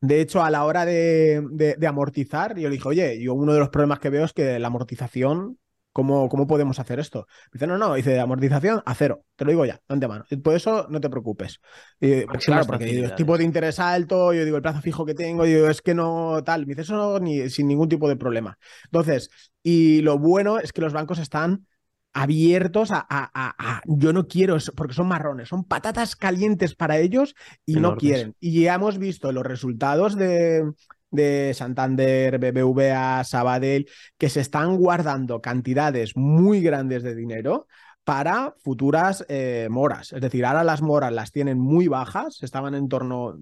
De 0.02 0.20
hecho, 0.22 0.42
a 0.42 0.50
la 0.50 0.64
hora 0.64 0.86
de, 0.86 1.42
de- 1.50 1.74
de 1.76 1.86
amortizar, 1.86 2.56
yo 2.56 2.68
le 2.68 2.76
dije, 2.76 2.88
oye, 2.88 3.22
yo 3.22 3.34
uno 3.34 3.52
de 3.52 3.58
los 3.58 3.68
problemas 3.68 3.98
que 3.98 4.08
veo 4.10 4.24
es 4.24 4.32
que 4.32 4.58
la 4.58 4.68
amortización, 4.68 5.58
¿cómo, 5.92 6.28
cómo 6.28 6.46
podemos 6.46 6.78
hacer 6.78 7.00
esto? 7.00 7.26
Dice, 7.52 7.66
no, 7.66 7.78
no, 7.78 7.94
dice, 7.94 8.18
amortización 8.20 8.82
a 8.86 8.94
cero, 8.94 9.24
te 9.36 9.44
lo 9.44 9.50
digo 9.50 9.64
ya, 9.66 9.74
de 9.88 9.94
antemano. 9.94 10.24
Por 10.42 10.54
eso 10.54 10.86
no 10.90 11.00
te 11.00 11.10
preocupes. 11.10 11.60
Y, 12.00 12.24
Máximas 12.26 12.44
claro, 12.44 12.66
porque 12.66 12.84
digo, 12.86 13.10
tipo 13.14 13.36
de 13.38 13.44
interés 13.44 13.78
alto, 13.78 14.32
yo 14.32 14.44
digo, 14.44 14.56
el 14.56 14.62
plazo 14.62 14.80
fijo 14.80 15.04
que 15.04 15.14
tengo, 15.14 15.44
digo, 15.44 15.68
es 15.68 15.82
que 15.82 15.94
no 15.94 16.42
tal. 16.44 16.62
Me 16.66 16.70
dice, 16.74 16.82
eso 16.82 17.18
ni, 17.20 17.48
sin 17.50 17.68
ningún 17.68 17.88
tipo 17.88 18.08
de 18.08 18.16
problema. 18.16 18.58
Entonces, 18.84 19.30
y 19.62 20.00
lo 20.02 20.18
bueno 20.18 20.58
es 20.58 20.72
que 20.72 20.80
los 20.80 20.92
bancos 20.92 21.18
están 21.18 21.66
abiertos 22.12 22.90
a, 22.90 22.98
a- 23.08 23.30
a- 23.32 23.54
a- 23.58 23.82
yo 23.86 24.12
no 24.12 24.26
quiero 24.26 24.56
eso, 24.56 24.72
porque 24.74 24.94
son 24.94 25.06
marrones, 25.08 25.48
son 25.48 25.64
patatas 25.64 26.16
calientes 26.16 26.74
para 26.74 26.98
ellos 26.98 27.34
y 27.64 27.78
no 27.80 27.96
quieren. 27.96 28.34
Y 28.40 28.62
ya 28.62 28.74
hemos 28.74 28.98
visto 28.98 29.30
los 29.32 29.44
resultados 29.46 30.16
de, 30.16 30.72
de 31.10 31.52
Santander, 31.54 32.38
BBVA, 32.38 33.24
Sabadell, 33.24 33.88
que 34.18 34.28
se 34.28 34.40
están 34.40 34.76
guardando 34.76 35.40
cantidades 35.40 36.16
muy 36.16 36.60
grandes 36.60 37.02
de 37.02 37.14
dinero 37.14 37.66
para 38.04 38.54
futuras 38.62 39.24
eh, 39.28 39.68
moras. 39.70 40.12
Es 40.12 40.20
decir, 40.20 40.44
ahora 40.44 40.64
las 40.64 40.82
moras 40.82 41.12
las 41.12 41.32
tienen 41.32 41.58
muy 41.58 41.88
bajas, 41.88 42.42
estaban 42.42 42.74
en 42.74 42.88
torno... 42.88 43.36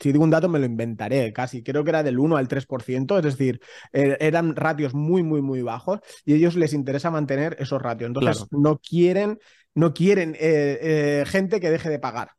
Si 0.00 0.12
digo 0.12 0.22
un 0.22 0.30
dato 0.30 0.48
me 0.48 0.60
lo 0.60 0.64
inventaré 0.66 1.32
casi, 1.32 1.64
creo 1.64 1.82
que 1.82 1.90
era 1.90 2.04
del 2.04 2.20
1 2.20 2.36
al 2.36 2.46
3%, 2.46 3.18
es 3.18 3.24
decir, 3.24 3.60
er- 3.92 4.16
eran 4.20 4.54
ratios 4.54 4.94
muy, 4.94 5.24
muy, 5.24 5.42
muy 5.42 5.60
bajos 5.62 5.98
y 6.24 6.34
a 6.34 6.36
ellos 6.36 6.54
les 6.54 6.72
interesa 6.72 7.10
mantener 7.10 7.56
esos 7.58 7.82
ratios. 7.82 8.06
Entonces, 8.06 8.36
Claro. 8.46 8.62
no 8.62 8.78
quieren, 8.78 9.40
no 9.74 9.92
quieren 9.94 10.34
eh, 10.36 10.78
eh, 10.80 11.24
gente 11.26 11.58
que 11.58 11.70
deje 11.70 11.90
de 11.90 11.98
pagar. 11.98 12.30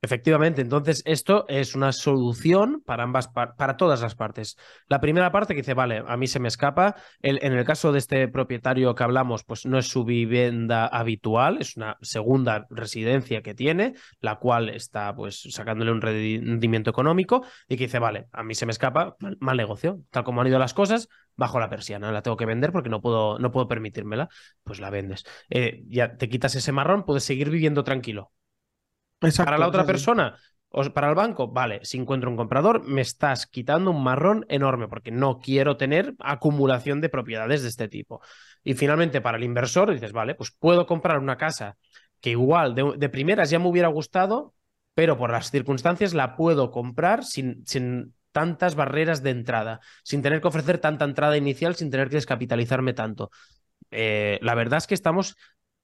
Efectivamente, 0.00 0.62
entonces 0.62 1.02
esto 1.06 1.44
es 1.48 1.74
una 1.74 1.90
solución 1.90 2.80
para 2.86 3.02
ambas 3.02 3.26
par- 3.26 3.56
para 3.56 3.76
todas 3.76 4.00
las 4.00 4.14
partes. 4.14 4.56
La 4.86 5.00
primera 5.00 5.32
parte 5.32 5.54
que 5.54 5.62
dice, 5.62 5.74
vale, 5.74 6.04
a 6.06 6.16
mí 6.16 6.28
se 6.28 6.38
me 6.38 6.46
escapa. 6.46 6.94
El- 7.20 7.40
en 7.42 7.52
el 7.52 7.64
caso 7.64 7.90
de 7.90 7.98
este 7.98 8.28
propietario 8.28 8.94
que 8.94 9.02
hablamos, 9.02 9.42
pues 9.42 9.66
no 9.66 9.76
es 9.76 9.88
su 9.88 10.04
vivienda 10.04 10.86
habitual, 10.86 11.58
es 11.60 11.76
una 11.76 11.96
segunda 12.00 12.64
residencia 12.70 13.42
que 13.42 13.54
tiene, 13.54 13.94
la 14.20 14.36
cual 14.36 14.68
está 14.68 15.12
pues 15.16 15.42
sacándole 15.50 15.90
un 15.90 16.00
rendimiento 16.00 16.90
económico 16.90 17.44
y 17.68 17.76
que 17.76 17.84
dice, 17.86 17.98
vale, 17.98 18.28
a 18.32 18.44
mí 18.44 18.54
se 18.54 18.66
me 18.66 18.72
escapa, 18.72 19.16
mal, 19.18 19.36
mal 19.40 19.56
negocio, 19.56 20.00
tal 20.10 20.22
como 20.22 20.40
han 20.42 20.46
ido 20.46 20.60
las 20.60 20.74
cosas, 20.74 21.08
bajo 21.34 21.58
la 21.58 21.68
persiana, 21.70 22.12
la 22.12 22.22
tengo 22.22 22.36
que 22.36 22.46
vender 22.46 22.70
porque 22.70 22.88
no 22.88 23.00
puedo, 23.00 23.40
no 23.40 23.50
puedo 23.50 23.66
permitírmela, 23.66 24.28
pues 24.62 24.78
la 24.78 24.90
vendes. 24.90 25.24
Eh, 25.50 25.82
ya 25.88 26.16
te 26.16 26.28
quitas 26.28 26.54
ese 26.54 26.70
marrón, 26.70 27.04
puedes 27.04 27.24
seguir 27.24 27.50
viviendo 27.50 27.82
tranquilo. 27.82 28.30
Exacto, 29.20 29.46
Para 29.46 29.58
la 29.58 29.68
otra 29.68 29.84
persona, 29.84 30.36
o 30.70 30.82
para 30.92 31.08
el 31.08 31.14
banco, 31.14 31.48
vale, 31.48 31.80
si 31.82 31.98
encuentro 31.98 32.30
un 32.30 32.36
comprador, 32.36 32.86
me 32.86 33.00
estás 33.00 33.46
quitando 33.46 33.90
un 33.90 34.02
marrón 34.02 34.44
enorme 34.48 34.86
porque 34.86 35.10
no 35.10 35.38
quiero 35.38 35.76
tener 35.76 36.14
acumulación 36.18 37.00
de 37.00 37.08
propiedades 37.08 37.62
de 37.62 37.68
este 37.68 37.88
tipo. 37.88 38.20
Y 38.62 38.74
finalmente, 38.74 39.20
para 39.20 39.38
el 39.38 39.44
inversor, 39.44 39.92
dices, 39.92 40.12
vale, 40.12 40.34
pues 40.34 40.50
puedo 40.50 40.86
comprar 40.86 41.18
una 41.18 41.36
casa 41.36 41.76
que 42.20 42.30
igual 42.30 42.74
de, 42.74 42.94
de 42.96 43.08
primeras 43.08 43.50
ya 43.50 43.58
me 43.58 43.68
hubiera 43.68 43.88
gustado, 43.88 44.54
pero 44.94 45.16
por 45.16 45.30
las 45.30 45.50
circunstancias 45.50 46.12
la 46.12 46.36
puedo 46.36 46.70
comprar 46.70 47.24
sin, 47.24 47.64
sin 47.66 48.14
tantas 48.32 48.74
barreras 48.74 49.22
de 49.22 49.30
entrada, 49.30 49.80
sin 50.04 50.22
tener 50.22 50.40
que 50.40 50.48
ofrecer 50.48 50.78
tanta 50.78 51.04
entrada 51.04 51.36
inicial, 51.36 51.76
sin 51.76 51.90
tener 51.90 52.08
que 52.08 52.16
descapitalizarme 52.16 52.92
tanto. 52.92 53.30
Eh, 53.90 54.38
la 54.42 54.54
verdad 54.54 54.78
es 54.78 54.86
que 54.86 54.94
estamos 54.94 55.36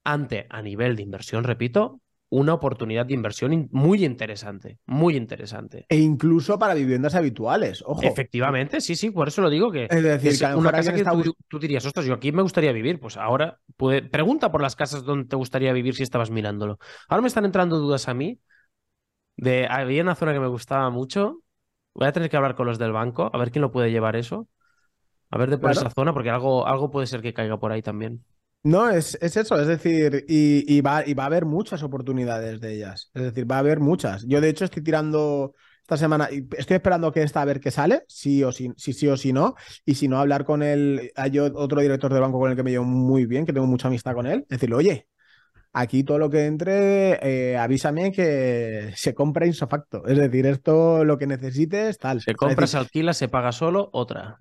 ante, 0.04 0.46
a 0.50 0.60
nivel 0.60 0.96
de 0.96 1.02
inversión, 1.02 1.44
repito, 1.44 2.00
una 2.30 2.54
oportunidad 2.54 3.06
de 3.06 3.14
inversión 3.14 3.68
muy 3.70 4.04
interesante, 4.04 4.78
muy 4.86 5.16
interesante. 5.16 5.86
E 5.88 5.98
incluso 5.98 6.58
para 6.58 6.74
viviendas 6.74 7.14
habituales, 7.14 7.82
ojo. 7.86 8.02
Efectivamente, 8.02 8.80
sí, 8.80 8.96
sí, 8.96 9.10
por 9.10 9.28
eso 9.28 9.42
lo 9.42 9.50
digo 9.50 9.70
que 9.70 9.84
es 9.84 10.02
decir, 10.02 10.38
que 10.38 10.54
una 10.54 10.72
casa 10.72 10.92
que 10.92 11.04
tú, 11.48 11.58
dirías, 11.58 11.84
ostras, 11.86 12.06
yo 12.06 12.14
aquí 12.14 12.32
me 12.32 12.42
gustaría 12.42 12.72
vivir, 12.72 12.98
pues 12.98 13.16
ahora 13.16 13.60
pregunta 14.10 14.50
por 14.50 14.62
las 14.62 14.74
casas 14.74 15.04
donde 15.04 15.28
te 15.28 15.36
gustaría 15.36 15.72
vivir 15.72 15.94
si 15.94 16.02
estabas 16.02 16.30
mirándolo. 16.30 16.78
Ahora 17.08 17.22
me 17.22 17.28
están 17.28 17.44
entrando 17.44 17.78
dudas 17.78 18.08
a 18.08 18.14
mí 18.14 18.40
de 19.36 19.66
había 19.68 20.02
una 20.02 20.14
zona 20.14 20.32
que 20.32 20.40
me 20.40 20.48
gustaba 20.48 20.90
mucho. 20.90 21.40
Voy 21.94 22.08
a 22.08 22.12
tener 22.12 22.30
que 22.30 22.36
hablar 22.36 22.56
con 22.56 22.66
los 22.66 22.78
del 22.78 22.92
banco, 22.92 23.30
a 23.32 23.38
ver 23.38 23.50
quién 23.50 23.62
lo 23.62 23.70
puede 23.70 23.90
llevar 23.90 24.16
eso. 24.16 24.48
A 25.30 25.38
ver 25.38 25.50
de 25.50 25.58
por 25.58 25.70
esa 25.70 25.90
zona, 25.90 26.12
porque 26.12 26.30
algo, 26.30 26.66
algo 26.66 26.90
puede 26.90 27.06
ser 27.06 27.22
que 27.22 27.34
caiga 27.34 27.58
por 27.58 27.72
ahí 27.72 27.82
también. 27.82 28.24
No, 28.64 28.88
es, 28.88 29.18
es, 29.20 29.36
eso, 29.36 29.60
es 29.60 29.66
decir, 29.66 30.24
y, 30.26 30.80
va, 30.80 31.06
y 31.06 31.12
va 31.12 31.24
a 31.24 31.26
haber 31.26 31.44
muchas 31.44 31.82
oportunidades 31.82 32.60
de 32.60 32.74
ellas. 32.74 33.10
Es 33.12 33.22
decir, 33.22 33.50
va 33.50 33.56
a 33.56 33.58
haber 33.58 33.78
muchas. 33.78 34.24
Yo, 34.26 34.40
de 34.40 34.48
hecho, 34.48 34.64
estoy 34.64 34.82
tirando 34.82 35.52
esta 35.82 35.98
semana, 35.98 36.30
estoy 36.56 36.76
esperando 36.76 37.12
que 37.12 37.22
esta 37.22 37.42
a 37.42 37.44
ver 37.44 37.60
qué 37.60 37.70
sale, 37.70 38.04
sí 38.08 38.42
o 38.42 38.52
sí, 38.52 38.72
sí, 38.78 38.94
sí 38.94 39.06
o 39.06 39.18
sí 39.18 39.34
no. 39.34 39.54
Y 39.84 39.96
si 39.96 40.08
no, 40.08 40.18
hablar 40.18 40.46
con 40.46 40.62
él. 40.62 41.12
Hay 41.14 41.38
otro 41.38 41.82
director 41.82 42.12
de 42.14 42.20
banco 42.20 42.38
con 42.38 42.50
el 42.50 42.56
que 42.56 42.62
me 42.62 42.70
llevo 42.70 42.86
muy 42.86 43.26
bien, 43.26 43.44
que 43.44 43.52
tengo 43.52 43.66
mucha 43.66 43.88
amistad 43.88 44.14
con 44.14 44.26
él. 44.26 44.46
Decirle, 44.48 44.76
oye, 44.76 45.08
aquí 45.74 46.02
todo 46.02 46.18
lo 46.18 46.30
que 46.30 46.46
entre, 46.46 47.18
eh, 47.20 47.58
avísame 47.58 48.12
que 48.12 48.92
se 48.96 49.12
compra 49.12 49.46
insofacto. 49.46 50.06
Es 50.06 50.16
decir, 50.16 50.46
esto 50.46 51.04
lo 51.04 51.18
que 51.18 51.26
necesites, 51.26 51.98
tal. 51.98 52.22
Se 52.22 52.34
compra, 52.34 52.66
se 52.66 52.78
alquila, 52.78 53.12
se 53.12 53.28
paga 53.28 53.52
solo, 53.52 53.90
otra. 53.92 54.40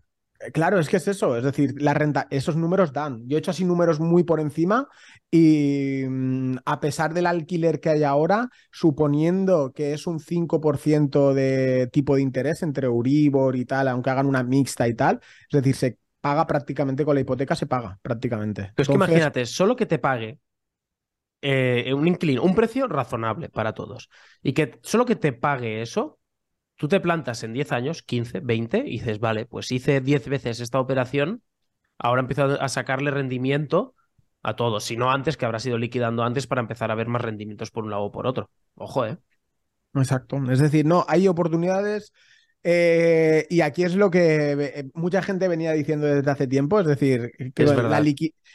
Claro, 0.51 0.79
es 0.79 0.89
que 0.89 0.97
es 0.97 1.07
eso, 1.07 1.37
es 1.37 1.43
decir, 1.43 1.81
la 1.81 1.93
renta, 1.93 2.27
esos 2.29 2.55
números 2.55 2.91
dan. 2.91 3.27
Yo 3.27 3.37
he 3.37 3.39
hecho 3.39 3.51
así 3.51 3.63
números 3.63 3.99
muy 3.99 4.23
por 4.23 4.39
encima 4.39 4.87
y 5.31 6.03
mm, 6.07 6.57
a 6.65 6.79
pesar 6.79 7.13
del 7.13 7.27
alquiler 7.27 7.79
que 7.79 7.89
hay 7.89 8.03
ahora, 8.03 8.49
suponiendo 8.71 9.71
que 9.73 9.93
es 9.93 10.07
un 10.07 10.19
5% 10.19 11.33
de 11.33 11.87
tipo 11.91 12.15
de 12.15 12.21
interés 12.21 12.63
entre 12.63 12.87
Euribor 12.87 13.55
y 13.55 13.65
tal, 13.65 13.87
aunque 13.87 14.09
hagan 14.09 14.25
una 14.25 14.43
mixta 14.43 14.87
y 14.87 14.95
tal, 14.95 15.19
es 15.49 15.61
decir, 15.61 15.75
se 15.75 15.97
paga 16.19 16.47
prácticamente 16.47 17.05
con 17.05 17.15
la 17.15 17.21
hipoteca, 17.21 17.55
se 17.55 17.67
paga 17.67 17.99
prácticamente. 18.01 18.71
Pero 18.75 18.83
es 18.83 18.87
que 18.87 18.95
imagínate, 18.95 19.45
solo 19.45 19.75
que 19.75 19.85
te 19.85 19.99
pague 19.99 20.39
eh, 21.41 21.93
un 21.93 22.07
inclino, 22.07 22.43
un 22.43 22.55
precio 22.55 22.87
razonable 22.87 23.49
para 23.49 23.73
todos 23.73 24.09
y 24.41 24.53
que 24.53 24.79
solo 24.81 25.05
que 25.05 25.17
te 25.17 25.33
pague 25.33 25.81
eso 25.81 26.19
Tú 26.83 26.89
te 26.89 26.99
plantas 26.99 27.43
en 27.43 27.53
10 27.53 27.71
años, 27.71 28.03
15, 28.03 28.41
20, 28.41 28.79
y 28.79 28.99
dices, 28.99 29.21
vale, 29.21 29.45
pues 29.45 29.71
hice 29.71 30.01
10 30.01 30.27
veces 30.27 30.59
esta 30.59 30.81
operación, 30.81 31.41
ahora 31.97 32.19
empiezo 32.19 32.61
a 32.61 32.67
sacarle 32.67 33.09
rendimiento 33.09 33.95
a 34.41 34.57
todos, 34.57 34.83
si 34.83 34.97
no 34.97 35.09
antes, 35.09 35.37
que 35.37 35.45
habrá 35.45 35.59
sido 35.59 35.77
liquidando 35.77 36.23
antes 36.23 36.45
para 36.45 36.59
empezar 36.59 36.91
a 36.91 36.95
ver 36.95 37.07
más 37.07 37.21
rendimientos 37.21 37.71
por 37.71 37.85
un 37.85 37.91
lado 37.91 38.03
o 38.03 38.11
por 38.11 38.27
otro. 38.27 38.49
Ojo, 38.75 39.05
¿eh? 39.05 39.17
Exacto. 39.93 40.35
Es 40.51 40.59
decir, 40.59 40.85
no, 40.85 41.05
hay 41.07 41.29
oportunidades 41.29 42.11
eh, 42.63 43.45
y 43.49 43.61
aquí 43.61 43.83
es 43.83 43.95
lo 43.95 44.09
que 44.09 44.51
eh, 44.51 44.89
mucha 44.93 45.21
gente 45.21 45.47
venía 45.47 45.73
diciendo 45.73 46.07
desde 46.07 46.31
hace 46.31 46.47
tiempo, 46.47 46.79
es 46.79 46.87
decir, 46.87 47.31
que 47.53 47.65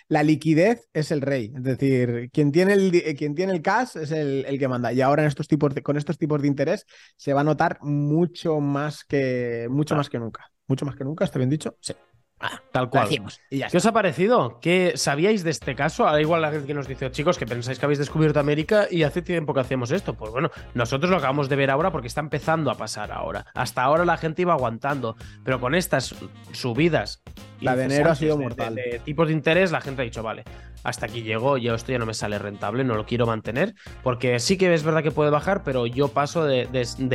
la, 0.09 0.23
liquidez 0.25 0.89
es 0.95 1.11
el 1.11 1.21
rey, 1.21 1.53
es 1.55 1.63
decir, 1.63 2.31
quien 2.33 2.51
tiene 2.51 2.73
el, 2.73 2.91
quien 3.17 3.35
tiene 3.35 3.53
el 3.53 3.61
cash 3.61 3.97
es 3.97 4.11
el, 4.11 4.59
que 4.59 4.69
manda. 4.69 4.93
Y 4.93 5.03
ahora 5.03 5.23
en 5.23 5.29
estos 5.29 5.47
tipos 5.47 5.75
con 5.83 5.97
estos 5.97 6.17
tipos 6.17 6.41
de 6.41 6.49
interés 6.49 6.87
se 7.17 7.35
va 7.35 7.43
a 7.43 7.45
notar 7.45 7.79
mucho 7.83 8.61
más 8.61 9.05
que, 9.05 9.67
mucho 9.71 9.95
más 9.95 10.09
que 10.09 10.19
nunca. 10.19 10.51
Mucho 10.67 10.87
más 10.87 10.97
que 10.97 11.05
nunca, 11.05 11.25
¿está 11.25 11.39
bien 11.39 11.51
dicho? 11.51 11.77
Sí. 11.81 11.95
Ah, 12.41 12.61
tal 12.71 12.89
cual. 12.89 13.09
¿Qué 13.09 13.77
os 13.77 13.87
ha 13.87 13.93
parecido? 13.93 14.61
¿Qué 14.61 14.93
sabíais 14.95 15.43
de 15.43 15.51
este 15.51 15.75
caso? 15.75 16.05
Da 16.05 16.21
igual 16.21 16.41
la 16.41 16.51
gente 16.51 16.67
que 16.67 16.75
nos 16.75 16.87
dice, 16.87 17.11
chicos, 17.11 17.37
que 17.37 17.47
pensáis 17.47 17.79
que 17.79 17.87
habéis 17.87 17.99
descubierto 17.99 18.39
América 18.39 18.87
y 18.91 19.03
hace 19.03 19.23
tiempo 19.23 19.55
que 19.55 19.61
hacemos 19.61 19.91
esto. 19.91 20.15
Pues 20.15 20.31
bueno, 20.31 20.51
nosotros 20.75 21.11
lo 21.11 21.17
acabamos 21.17 21.49
de 21.49 21.57
ver 21.57 21.71
ahora 21.71 21.91
porque 21.91 22.07
está 22.07 22.21
empezando 22.21 22.71
a 22.71 22.77
pasar 22.77 23.11
ahora. 23.11 23.47
Hasta 23.55 23.83
ahora 23.83 24.05
la 24.05 24.17
gente 24.17 24.43
iba 24.43 24.53
aguantando, 24.53 25.17
pero 25.45 25.61
con 25.61 25.75
estas 25.75 26.15
subidas. 26.53 27.23
La 27.61 27.75
de 27.75 27.85
enero 27.85 28.11
ha 28.11 28.15
sido 28.15 28.39
mortal. 28.39 28.77
De, 28.77 29.01
tipos 29.05 29.27
de 29.27 29.35
interés, 29.35 29.73
la 29.73 29.81
gente 29.81 30.03
ha 30.03 30.05
dicho, 30.05 30.23
vale, 30.23 30.45
hasta 30.85 31.07
aquí 31.07 31.23
llegó, 31.23 31.57
yo 31.57 31.75
esto 31.75 31.91
ya 31.91 31.99
no 31.99 32.07
me 32.07 32.15
sale 32.15 32.39
rentable, 32.39 32.85
no 32.85 32.95
lo 32.95 33.05
quiero 33.05 33.27
mantener, 33.27 33.75
porque 34.05 34.39
sí 34.39 34.57
que 34.57 34.73
es 34.73 34.85
verdad 34.85 35.03
que 35.03 35.11
puede 35.11 35.31
bajar, 35.31 35.65
pero 35.65 35.85
yo 35.87 36.07
paso 36.07 36.45
de, 36.45 36.69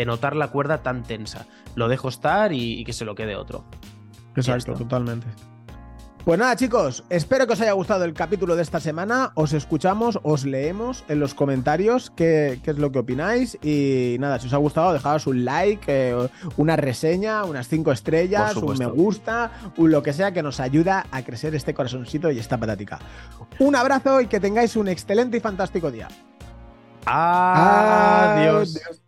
notar 0.05 0.36
la 0.36 0.49
cuerda 0.49 0.83
tan 0.83 1.03
tensa. 1.03 1.47
Lo 1.75 1.88
dejo 1.88 2.09
estar 2.09 2.51
y 2.51 2.83
que 2.83 2.91
se 2.91 3.05
lo 3.05 3.15
quede 3.15 3.38
otro. 3.38 3.63
Exacto, 4.36 4.74
totalmente. 4.74 5.28
Pues 6.26 6.39
nada, 6.39 6.56
chicos, 6.56 7.04
espero 7.10 7.46
que 7.48 7.54
os 7.54 7.60
haya 7.60 7.74
gustado 7.74 8.06
el 8.06 8.13
capítulo 8.13 8.56
de 8.56 8.62
esta 8.62 8.80
semana. 8.80 9.34
Os 9.36 9.52
escuchamos, 9.52 10.22
os 10.24 10.46
leemos 10.46 11.04
en 11.10 11.19
los 11.19 11.34
comentarios 11.34 12.13
qué, 12.15 12.62
es 12.63 12.78
lo 12.78 12.93
que 12.93 13.00
opináis. 13.00 13.58
Y 13.62 14.15
nada, 14.22 14.39
si 14.39 14.48
os 14.48 14.54
ha 14.54 14.58
gustado, 14.58 14.93
dejaos 14.93 15.28
un 15.28 15.43
like, 15.43 15.84
eh, 15.88 16.30
una 16.56 16.78
reseña, 16.78 17.43
unas 17.43 17.67
cinco 17.67 17.91
estrellas, 17.91 18.56
un 18.56 18.78
me 18.78 18.86
gusta, 18.86 19.52
un 19.76 19.91
lo 19.91 20.02
que 20.02 20.13
sea 20.13 20.32
que 20.32 20.41
nos 20.41 20.62
ayuda 20.62 21.08
a 21.12 21.24
crecer 21.24 21.56
este 21.56 21.74
corazoncito 21.74 22.32
y 22.32 22.39
esta 22.39 22.58
patática. 22.58 23.00
Un 23.60 23.76
abrazo 23.76 24.22
y 24.22 24.28
que 24.28 24.39
tengáis 24.39 24.78
un 24.78 24.88
excelente 24.88 25.36
y 25.36 25.39
fantástico 25.41 25.91
día. 25.91 26.08
Adiós. 27.06 28.78
Adiós. 28.78 29.02